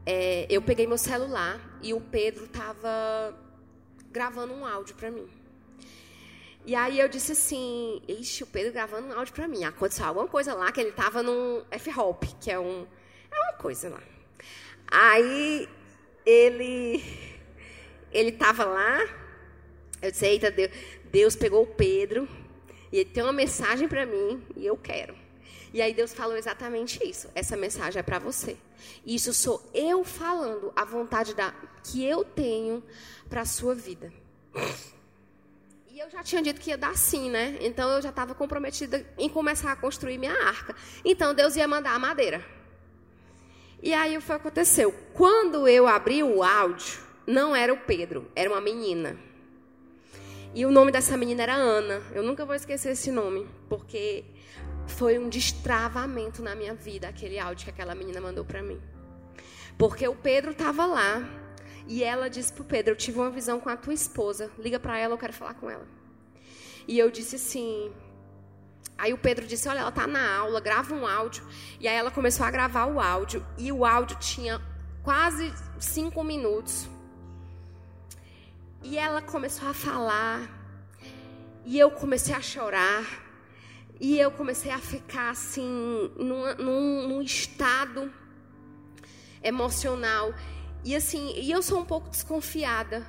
[0.05, 3.33] É, eu peguei meu celular e o Pedro estava
[4.11, 5.36] gravando um áudio para mim.
[6.65, 9.63] E aí eu disse assim, ixi, o Pedro gravando um áudio para mim.
[9.63, 12.85] Aconteceu alguma coisa lá, que ele estava num F-Hop, que é um...
[13.31, 14.03] É uma coisa lá.
[14.87, 15.67] Aí
[16.25, 17.03] ele...
[18.11, 18.99] Ele estava lá,
[20.01, 20.71] eu disse, eita, Deus,
[21.05, 22.27] Deus pegou o Pedro
[22.91, 25.13] e ele tem uma mensagem para mim e eu quero.
[25.73, 27.29] E aí Deus falou exatamente isso.
[27.35, 28.57] Essa mensagem é para você.
[29.05, 32.83] Isso sou eu falando a vontade da que eu tenho
[33.29, 34.11] para a sua vida.
[35.97, 37.57] E eu já tinha dito que ia dar sim, né?
[37.59, 40.75] Então eu já estava comprometida em começar a construir minha arca.
[41.03, 42.45] Então Deus ia mandar a madeira.
[43.81, 44.93] E aí o que aconteceu?
[45.15, 49.17] Quando eu abri o áudio, não era o Pedro, era uma menina.
[50.53, 51.99] E o nome dessa menina era Ana.
[52.13, 54.23] Eu nunca vou esquecer esse nome, porque
[54.85, 58.79] foi um destravamento na minha vida aquele áudio que aquela menina mandou para mim.
[59.79, 61.46] Porque o Pedro estava lá
[61.87, 64.51] e ela disse pro Pedro: "Eu tive uma visão com a tua esposa.
[64.59, 65.87] Liga para ela, eu quero falar com ela".
[66.87, 67.91] E eu disse assim,
[68.97, 71.43] Aí o Pedro disse: Olha, ela está na aula, grava um áudio.
[71.79, 73.45] E aí ela começou a gravar o áudio.
[73.57, 74.59] E o áudio tinha
[75.03, 76.87] quase cinco minutos.
[78.81, 80.49] E ela começou a falar.
[81.63, 83.05] E eu comecei a chorar.
[83.99, 88.11] E eu comecei a ficar assim, num, num, num estado
[89.43, 90.33] emocional.
[90.83, 93.05] E assim, e eu sou um pouco desconfiada.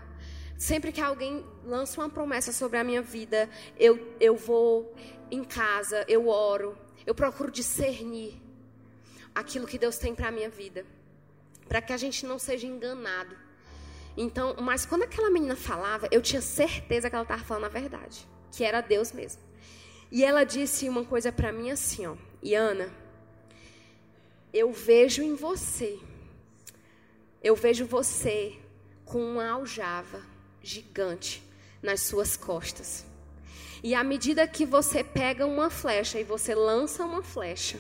[0.57, 4.93] Sempre que alguém lança uma promessa sobre a minha vida, eu, eu vou
[5.31, 6.77] em casa, eu oro,
[7.07, 8.43] eu procuro discernir
[9.35, 10.85] aquilo que Deus tem para a minha vida,
[11.69, 13.37] para que a gente não seja enganado.
[14.17, 18.27] Então, mas quando aquela menina falava, eu tinha certeza que ela estava falando a verdade,
[18.51, 19.41] que era Deus mesmo.
[20.11, 22.93] E ela disse uma coisa para mim assim, ó, Iana,
[24.53, 26.01] eu vejo em você,
[27.43, 28.57] eu vejo você
[29.05, 30.23] com uma aljava
[30.63, 31.43] gigante
[31.83, 33.05] nas suas costas.
[33.83, 37.79] E à medida que você pega uma flecha e você lança uma flecha,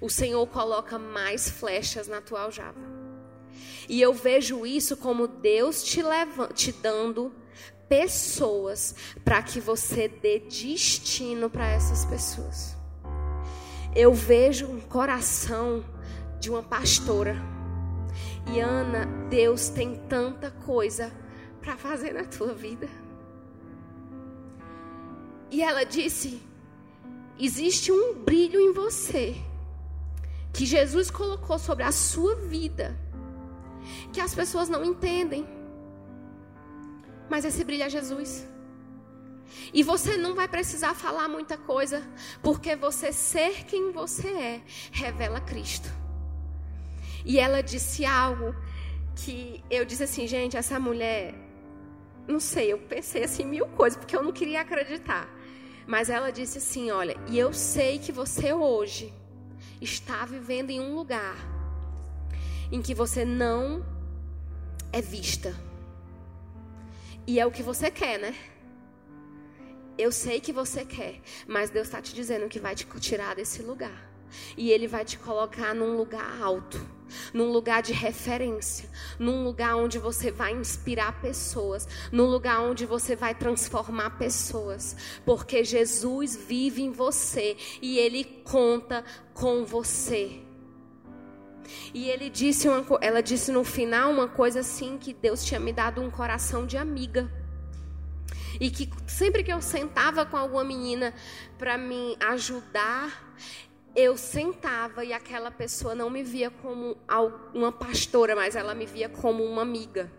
[0.00, 2.80] o Senhor coloca mais flechas na tua aljava.
[3.88, 6.02] E eu vejo isso como Deus te,
[6.54, 7.32] te dando
[7.88, 12.74] pessoas para que você dê destino para essas pessoas.
[13.94, 15.84] Eu vejo um coração
[16.40, 17.55] de uma pastora.
[18.52, 21.12] E Ana, Deus tem tanta coisa
[21.60, 22.88] para fazer na tua vida.
[25.50, 26.40] E ela disse:
[27.38, 29.36] existe um brilho em você
[30.52, 32.96] que Jesus colocou sobre a sua vida
[34.12, 35.46] que as pessoas não entendem.
[37.28, 38.46] Mas esse brilho é Jesus.
[39.72, 42.02] E você não vai precisar falar muita coisa,
[42.42, 45.88] porque você ser quem você é revela Cristo.
[47.26, 48.54] E ela disse algo
[49.16, 51.34] que eu disse assim, gente, essa mulher,
[52.28, 55.28] não sei, eu pensei assim mil coisas, porque eu não queria acreditar.
[55.86, 59.12] Mas ela disse assim: olha, e eu sei que você hoje
[59.80, 61.36] está vivendo em um lugar
[62.72, 63.84] em que você não
[64.92, 65.54] é vista.
[67.26, 68.34] E é o que você quer, né?
[69.98, 73.62] Eu sei que você quer, mas Deus está te dizendo que vai te tirar desse
[73.62, 74.10] lugar.
[74.56, 76.78] E Ele vai te colocar num lugar alto,
[77.32, 78.88] num lugar de referência,
[79.18, 85.64] num lugar onde você vai inspirar pessoas, num lugar onde você vai transformar pessoas, porque
[85.64, 90.40] Jesus vive em você e Ele conta com você.
[91.92, 95.72] E ele disse uma, ela disse no final uma coisa assim que Deus tinha me
[95.72, 97.30] dado um coração de amiga.
[98.60, 101.12] E que sempre que eu sentava com alguma menina
[101.58, 103.34] para me ajudar,
[103.96, 106.98] eu sentava e aquela pessoa não me via como
[107.54, 110.12] uma pastora, mas ela me via como uma amiga.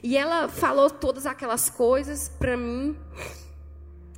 [0.00, 2.96] E ela falou todas aquelas coisas para mim.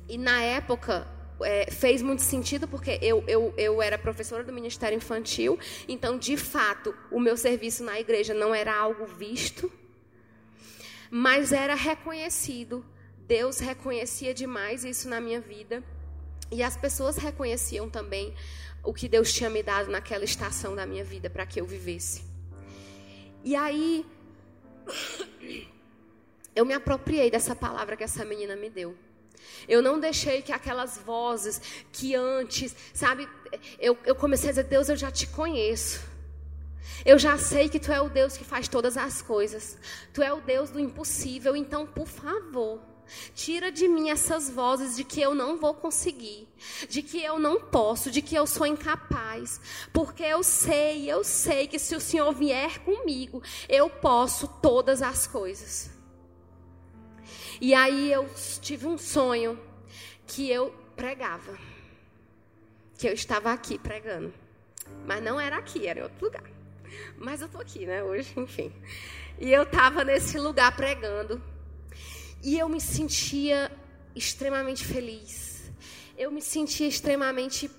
[0.07, 1.07] E na época
[1.41, 6.37] é, fez muito sentido porque eu, eu, eu era professora do Ministério Infantil, então, de
[6.37, 9.71] fato, o meu serviço na igreja não era algo visto,
[11.09, 12.85] mas era reconhecido.
[13.25, 15.83] Deus reconhecia demais isso na minha vida.
[16.53, 18.33] E as pessoas reconheciam também
[18.83, 22.23] o que Deus tinha me dado naquela estação da minha vida para que eu vivesse.
[23.43, 24.05] E aí,
[26.55, 28.95] eu me apropriei dessa palavra que essa menina me deu.
[29.67, 31.59] Eu não deixei que aquelas vozes
[31.91, 33.27] que antes, sabe,
[33.79, 36.01] eu, eu comecei a dizer: Deus, eu já te conheço.
[37.03, 39.77] Eu já sei que tu é o Deus que faz todas as coisas.
[40.13, 41.55] Tu é o Deus do impossível.
[41.55, 42.79] Então, por favor,
[43.33, 46.47] tira de mim essas vozes de que eu não vou conseguir,
[46.89, 49.59] de que eu não posso, de que eu sou incapaz.
[49.91, 55.27] Porque eu sei, eu sei que se o Senhor vier comigo, eu posso todas as
[55.27, 55.91] coisas.
[57.61, 58.29] E aí eu
[58.61, 59.59] tive um sonho
[60.27, 61.57] que eu pregava.
[62.97, 64.33] Que eu estava aqui pregando.
[65.05, 66.43] Mas não era aqui, era em outro lugar.
[67.17, 68.71] Mas eu tô aqui, né, hoje, enfim.
[69.39, 71.41] E eu estava nesse lugar pregando.
[72.43, 73.71] E eu me sentia
[74.15, 75.71] extremamente feliz.
[76.17, 77.71] Eu me sentia extremamente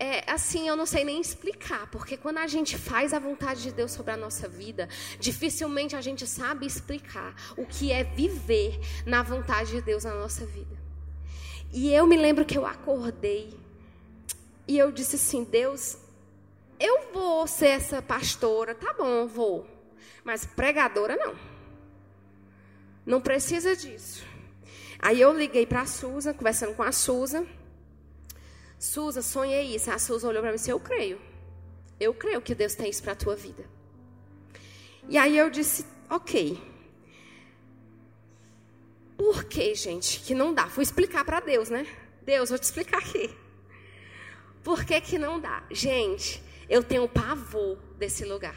[0.00, 3.72] é, assim, eu não sei nem explicar, porque quando a gente faz a vontade de
[3.72, 9.24] Deus sobre a nossa vida, dificilmente a gente sabe explicar o que é viver na
[9.24, 10.78] vontade de Deus na nossa vida.
[11.72, 13.52] E eu me lembro que eu acordei
[14.68, 15.98] e eu disse assim: Deus,
[16.78, 19.66] eu vou ser essa pastora, tá bom, vou,
[20.22, 21.57] mas pregadora não.
[23.08, 24.22] Não precisa disso.
[24.98, 27.46] Aí eu liguei para a Susan, conversando com a Susan.
[28.78, 29.90] Suza, sonhei isso.
[29.90, 31.18] A Suza olhou para mim e disse: Eu creio.
[31.98, 33.64] Eu creio que Deus tem isso para a tua vida.
[35.08, 36.60] E aí eu disse: Ok.
[39.16, 40.68] Por que, gente, que não dá?
[40.68, 41.86] Fui explicar para Deus, né?
[42.20, 43.34] Deus, vou te explicar aqui.
[44.62, 45.64] Por que, que não dá?
[45.70, 48.54] Gente, eu tenho pavor desse lugar.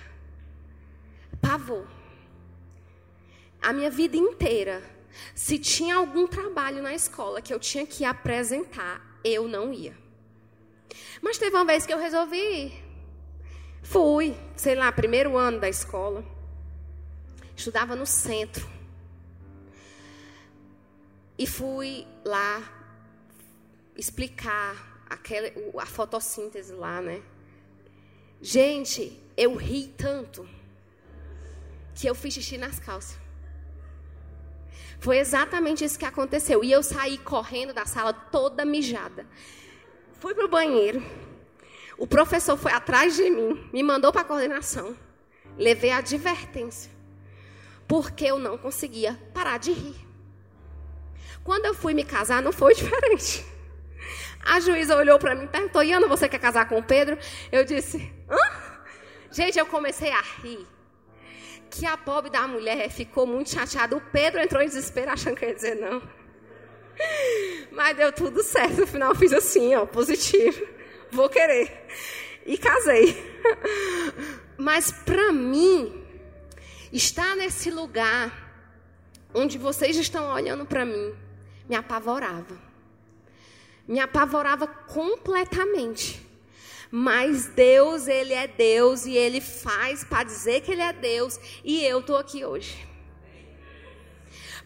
[1.41, 2.00] Pavor.
[3.61, 4.81] A minha vida inteira,
[5.35, 9.95] se tinha algum trabalho na escola que eu tinha que apresentar, eu não ia.
[11.21, 12.83] Mas teve uma vez que eu resolvi ir.
[13.83, 16.25] Fui, sei lá, primeiro ano da escola.
[17.55, 18.67] Estudava no centro.
[21.37, 22.61] E fui lá
[23.95, 27.21] explicar aquela, a fotossíntese lá, né?
[28.41, 30.47] Gente, eu ri tanto
[31.93, 33.20] que eu fiz xixi nas calças.
[35.01, 36.63] Foi exatamente isso que aconteceu.
[36.63, 39.25] E eu saí correndo da sala toda mijada.
[40.19, 41.03] Fui para o banheiro.
[41.97, 44.95] O professor foi atrás de mim, me mandou para a coordenação.
[45.57, 46.91] Levei a advertência.
[47.87, 49.95] Porque eu não conseguia parar de rir.
[51.43, 53.43] Quando eu fui me casar, não foi diferente.
[54.45, 57.17] A juíza olhou para mim e perguntou: Iana, você quer casar com o Pedro?
[57.51, 58.37] Eu disse: Hã?
[59.31, 60.67] Gente, eu comecei a rir.
[61.71, 63.95] Que a pobre da mulher ficou muito chateada.
[63.95, 66.01] O Pedro entrou em desespero achando que ia dizer não.
[67.71, 68.81] Mas deu tudo certo.
[68.81, 70.67] No final fiz assim, ó, positivo.
[71.09, 71.87] Vou querer.
[72.45, 73.17] E casei.
[74.57, 76.05] Mas para mim,
[76.91, 78.51] estar nesse lugar
[79.33, 81.15] onde vocês estão olhando para mim,
[81.67, 82.55] me apavorava.
[83.87, 86.30] Me apavorava completamente.
[86.91, 91.39] Mas Deus, Ele é Deus e Ele faz para dizer que Ele é Deus.
[91.63, 92.91] E eu estou aqui hoje.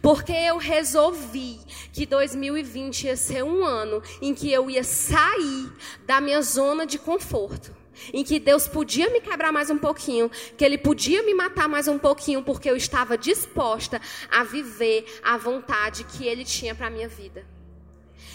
[0.02, 1.58] Porque eu resolvi
[1.92, 5.72] que 2020 ia ser um ano em que eu ia sair
[6.04, 7.74] da minha zona de conforto.
[8.12, 11.88] Em que Deus podia me quebrar mais um pouquinho, que Ele podia me matar mais
[11.88, 14.00] um pouquinho, porque eu estava disposta
[14.30, 17.46] a viver a vontade que Ele tinha para a minha vida.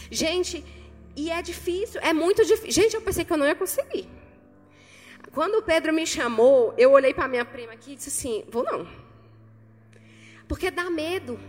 [0.09, 0.65] Gente,
[1.15, 2.71] e é difícil, é muito difícil.
[2.71, 4.07] Gente, eu pensei que eu não ia conseguir.
[5.33, 8.63] Quando o Pedro me chamou, eu olhei para minha prima aqui e disse assim: vou
[8.63, 8.87] não.
[10.47, 11.39] Porque dá medo.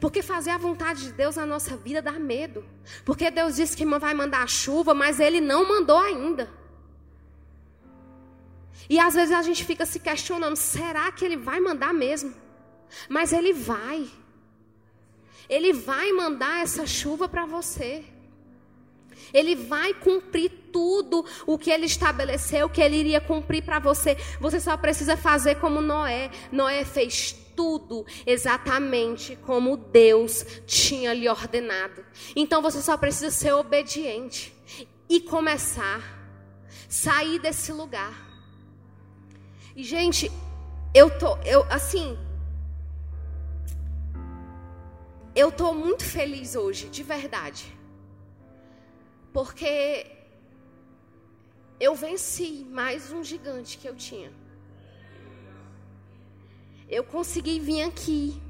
[0.00, 2.64] Porque fazer a vontade de Deus na nossa vida dá medo.
[3.04, 6.48] Porque Deus disse que vai mandar chuva, mas Ele não mandou ainda.
[8.88, 12.34] E às vezes a gente fica se questionando: será que Ele vai mandar mesmo?
[13.08, 14.08] Mas Ele vai.
[15.48, 18.04] Ele vai mandar essa chuva para você.
[19.32, 24.16] Ele vai cumprir tudo o que ele estabeleceu, que ele iria cumprir para você.
[24.40, 26.30] Você só precisa fazer como Noé.
[26.52, 32.04] Noé fez tudo exatamente como Deus tinha lhe ordenado.
[32.34, 34.54] Então você só precisa ser obediente
[35.08, 36.20] e começar
[36.90, 38.12] sair desse lugar.
[39.76, 40.30] E gente,
[40.92, 42.18] eu tô, eu assim,
[45.34, 47.79] eu tô muito feliz hoje, de verdade.
[49.32, 50.06] Porque
[51.78, 54.30] eu venci mais um gigante que eu tinha
[56.90, 58.42] eu consegui vir aqui.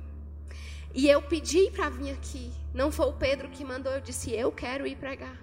[0.95, 2.51] E eu pedi para vir aqui.
[2.74, 5.39] Não foi o Pedro que mandou, eu disse: Eu quero ir pregar.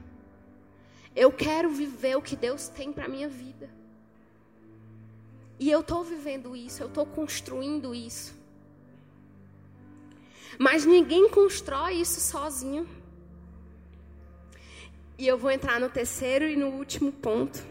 [1.15, 3.69] Eu quero viver o que Deus tem para minha vida.
[5.59, 8.35] E eu estou vivendo isso, eu estou construindo isso.
[10.59, 12.87] Mas ninguém constrói isso sozinho.
[15.17, 17.65] E eu vou entrar no terceiro e no último ponto.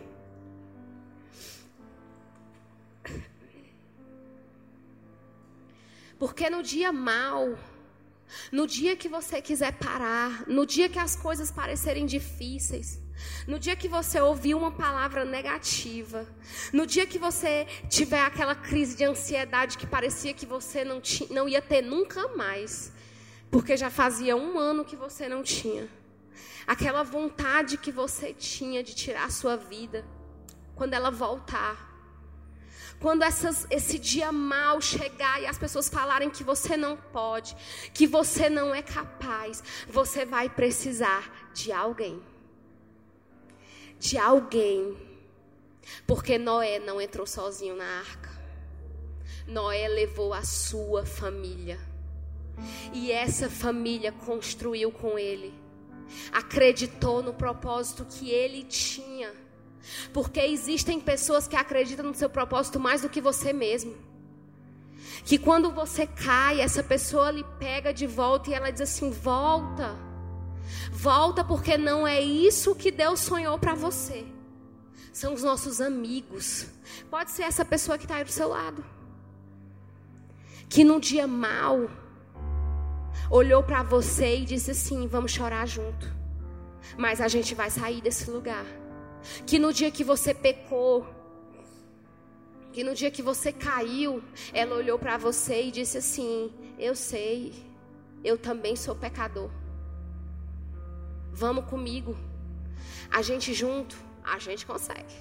[6.19, 7.59] Porque no dia mal,
[8.51, 13.01] no dia que você quiser parar, no dia que as coisas parecerem difíceis,
[13.47, 16.27] No dia que você ouvir uma palavra negativa,
[16.73, 21.29] no dia que você tiver aquela crise de ansiedade que parecia que você não, tinha,
[21.31, 22.93] não ia ter nunca mais,
[23.51, 25.89] porque já fazia um ano que você não tinha,
[26.67, 30.05] aquela vontade que você tinha de tirar a sua vida,
[30.75, 31.95] quando ela voltar,
[33.01, 37.55] quando essas, esse dia mal chegar e as pessoas falarem que você não pode,
[37.93, 42.23] que você não é capaz, você vai precisar de alguém
[43.99, 44.97] de alguém.
[46.07, 48.31] Porque Noé não entrou sozinho na arca.
[49.47, 51.79] Noé levou a sua família.
[52.93, 55.55] E essa família construiu com ele.
[56.33, 59.33] Acreditou no propósito que ele tinha.
[60.13, 63.95] Porque existem pessoas que acreditam no seu propósito mais do que você mesmo.
[65.25, 69.97] Que quando você cai, essa pessoa lhe pega de volta e ela diz assim: volta.
[70.91, 74.25] Volta porque não é isso que Deus sonhou para você.
[75.13, 76.67] São os nossos amigos.
[77.11, 78.85] Pode ser essa pessoa que está aí do seu lado.
[80.69, 81.89] Que num dia mal
[83.31, 86.15] olhou para você e disse assim: vamos chorar junto.
[86.97, 88.65] Mas a gente vai sair desse lugar.
[89.45, 91.07] Que no dia que você pecou,
[92.73, 97.53] que no dia que você caiu, ela olhou para você e disse assim: Eu sei,
[98.23, 99.51] eu também sou pecador.
[101.33, 102.17] Vamos comigo.
[103.11, 105.15] A gente junto, a gente consegue.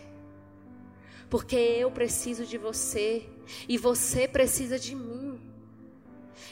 [1.29, 3.27] Porque eu preciso de você
[3.67, 5.34] e você precisa de mim.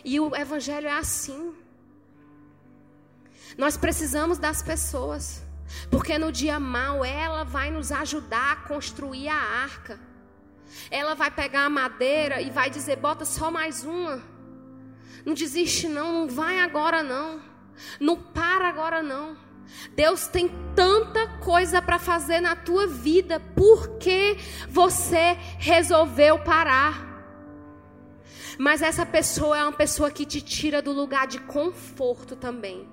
[0.04, 1.56] E o evangelho é assim.
[3.58, 5.44] Nós precisamos das pessoas.
[5.90, 10.00] Porque no dia mal ela vai nos ajudar a construir a arca.
[10.90, 14.22] Ela vai pegar a madeira e vai dizer: bota só mais uma.
[15.26, 16.12] Não desiste, não.
[16.12, 17.42] Não vai agora, não.
[18.00, 19.38] Não para agora, não.
[19.96, 24.38] Deus tem tanta coisa para fazer na tua vida, por que
[24.70, 27.13] você resolveu parar?
[28.58, 32.88] Mas essa pessoa é uma pessoa que te tira do lugar de conforto também.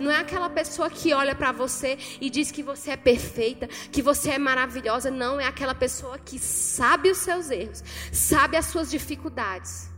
[0.00, 4.00] Não é aquela pessoa que olha para você e diz que você é perfeita, que
[4.00, 5.10] você é maravilhosa.
[5.10, 9.96] Não, é aquela pessoa que sabe os seus erros, sabe as suas dificuldades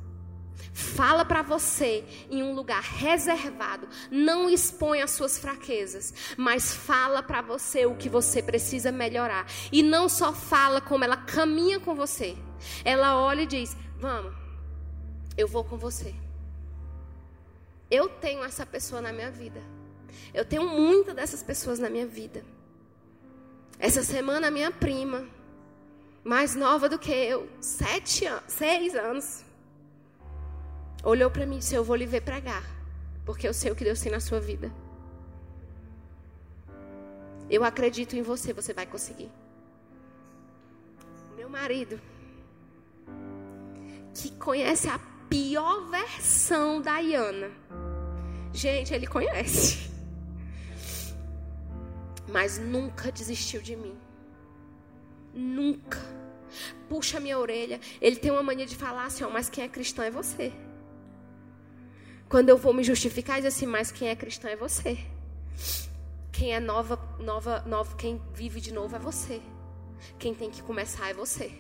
[0.79, 3.89] Fala para você em um lugar reservado.
[4.13, 9.45] Não expõe as suas fraquezas, mas fala para você o que você precisa melhorar.
[9.73, 12.37] E não só fala como ela caminha com você.
[12.85, 14.33] Ela olha e diz: Vamos,
[15.39, 16.13] eu vou com você.
[17.89, 19.63] Eu tenho essa pessoa na minha vida.
[20.35, 22.45] Eu tenho muitas dessas pessoas na minha vida.
[23.79, 25.25] Essa semana, a minha prima,
[26.25, 29.45] mais nova do que eu, sete anos, seis anos
[31.05, 32.65] olhou para mim e disse: Eu vou lhe ver pregar,
[33.25, 34.73] porque eu sei o que Deus tem na sua vida.
[37.49, 39.31] Eu acredito em você, você vai conseguir.
[41.37, 41.99] Meu marido,
[44.13, 44.99] que conhece a
[45.29, 47.51] pior versão da Iana.
[48.53, 49.91] Gente, ele conhece.
[52.29, 53.97] Mas nunca desistiu de mim.
[55.33, 55.99] Nunca.
[56.89, 57.81] Puxa minha orelha.
[58.01, 60.53] Ele tem uma mania de falar assim, ó, mas quem é cristão é você.
[62.29, 64.99] Quando eu vou me justificar, diz assim, mas quem é cristão é você.
[66.33, 69.41] Quem é nova, nova, nova, quem vive de novo é você.
[70.19, 71.53] Quem tem que começar é você.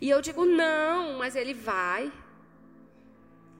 [0.00, 2.12] E eu digo, não, mas ele vai.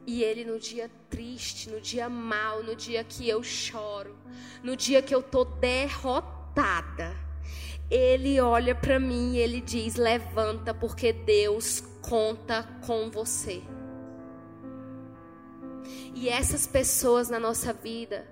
[0.06, 4.16] E ele no dia triste, no dia mal, no dia que eu choro,
[4.62, 7.14] no dia que eu tô derrotada,
[7.90, 13.62] ele olha para mim e ele diz: "Levanta, porque Deus conta com você".
[16.14, 18.26] E essas pessoas na nossa vida,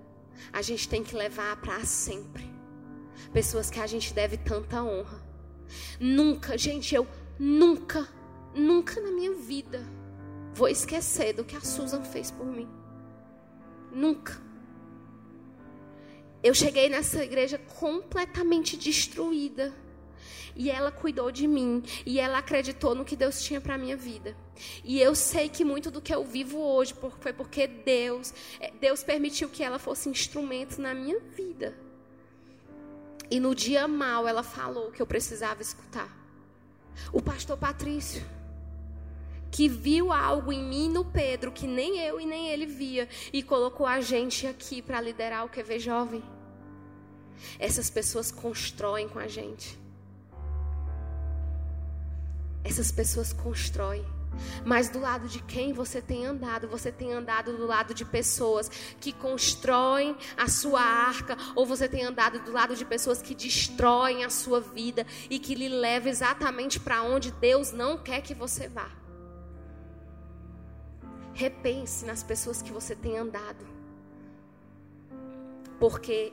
[0.52, 2.44] a gente tem que levar para sempre.
[3.32, 5.22] Pessoas que a gente deve tanta honra.
[6.00, 7.06] Nunca, gente, eu
[7.38, 8.08] nunca,
[8.54, 9.97] nunca na minha vida
[10.58, 12.68] vou esquecer do que a Susan fez por mim.
[13.92, 14.36] Nunca.
[16.42, 19.72] Eu cheguei nessa igreja completamente destruída.
[20.56, 21.82] E ela cuidou de mim.
[22.04, 24.36] E ela acreditou no que Deus tinha para minha vida.
[24.82, 29.04] E eu sei que muito do que eu vivo hoje foi porque Deus, é, Deus
[29.04, 31.78] permitiu que ela fosse instrumento na minha vida.
[33.30, 36.10] E no dia mal ela falou que eu precisava escutar.
[37.12, 38.24] O pastor Patrício,
[39.50, 43.42] que viu algo em mim no Pedro que nem eu e nem ele via e
[43.42, 46.22] colocou a gente aqui para liderar o QV jovem.
[47.58, 49.78] Essas pessoas constroem com a gente.
[52.64, 54.04] Essas pessoas constroem.
[54.64, 56.68] Mas do lado de quem você tem andado?
[56.68, 58.70] Você tem andado do lado de pessoas
[59.00, 64.24] que constroem a sua arca, ou você tem andado do lado de pessoas que destroem
[64.24, 68.68] a sua vida e que lhe levam exatamente para onde Deus não quer que você
[68.68, 68.90] vá?
[71.38, 73.64] Repense nas pessoas que você tem andado.
[75.78, 76.32] Porque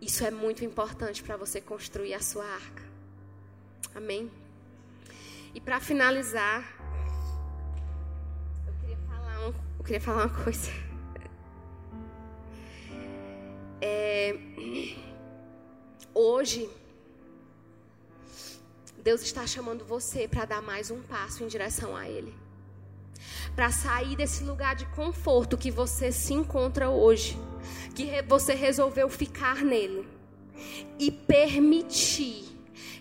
[0.00, 2.84] isso é muito importante para você construir a sua arca.
[3.92, 4.30] Amém?
[5.52, 6.62] E para finalizar,
[8.68, 10.70] eu queria falar, um, eu queria falar uma coisa.
[13.80, 14.38] É,
[16.14, 16.70] hoje,
[19.02, 22.45] Deus está chamando você para dar mais um passo em direção a Ele
[23.56, 27.38] para sair desse lugar de conforto que você se encontra hoje,
[27.94, 30.06] que você resolveu ficar nele
[30.98, 32.44] e permitir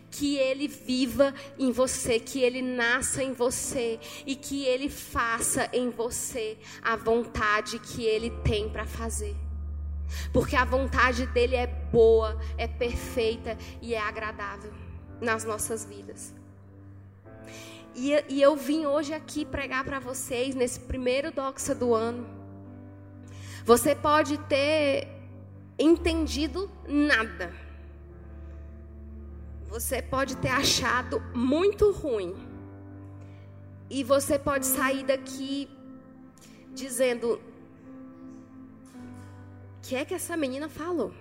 [0.09, 5.89] que ele viva em você, que ele nasça em você e que ele faça em
[5.89, 9.35] você a vontade que ele tem para fazer.
[10.31, 14.71] Porque a vontade dele é boa, é perfeita e é agradável
[15.19, 16.33] nas nossas vidas.
[17.95, 22.27] E, e eu vim hoje aqui pregar para vocês nesse primeiro doxa do ano.
[23.63, 25.07] Você pode ter
[25.79, 27.53] entendido nada.
[29.69, 32.35] Você pode ter achado muito ruim.
[33.89, 35.69] E você pode sair daqui
[36.73, 37.41] dizendo: O
[39.81, 41.13] que é que essa menina falou?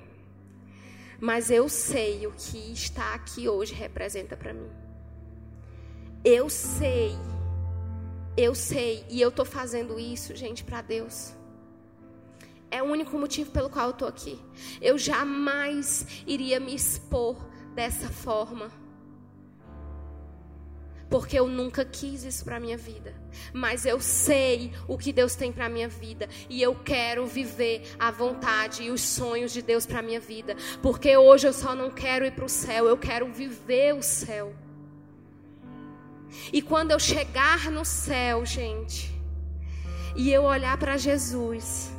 [1.20, 4.83] Mas eu sei o que está aqui hoje representa para mim.
[6.24, 7.14] Eu sei.
[8.34, 9.04] Eu sei.
[9.10, 11.34] E eu estou fazendo isso, gente, para Deus.
[12.70, 14.40] É o único motivo pelo qual eu estou aqui.
[14.80, 17.36] Eu jamais iria me expor
[17.74, 18.70] dessa forma.
[21.10, 23.14] Porque eu nunca quis isso para minha vida,
[23.52, 28.10] mas eu sei o que Deus tem para minha vida e eu quero viver a
[28.10, 32.24] vontade e os sonhos de Deus para minha vida, porque hoje eu só não quero
[32.24, 34.52] ir para o céu, eu quero viver o céu.
[36.52, 39.12] E quando eu chegar no céu, gente,
[40.16, 41.92] e eu olhar para Jesus,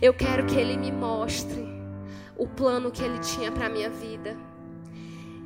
[0.00, 1.66] eu quero que Ele me mostre
[2.36, 4.36] o plano que Ele tinha para minha vida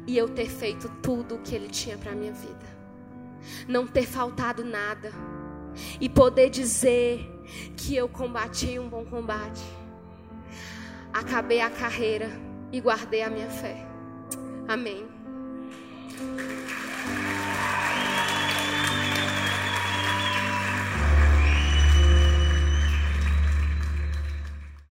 [0.06, 2.66] e eu ter feito tudo o que Ele tinha para minha vida,
[3.68, 5.12] não ter faltado nada
[6.00, 7.26] e poder dizer
[7.76, 9.62] que eu combati um bom combate,
[11.12, 12.30] acabei a carreira
[12.72, 13.86] e guardei a minha fé.
[14.68, 15.08] Amém.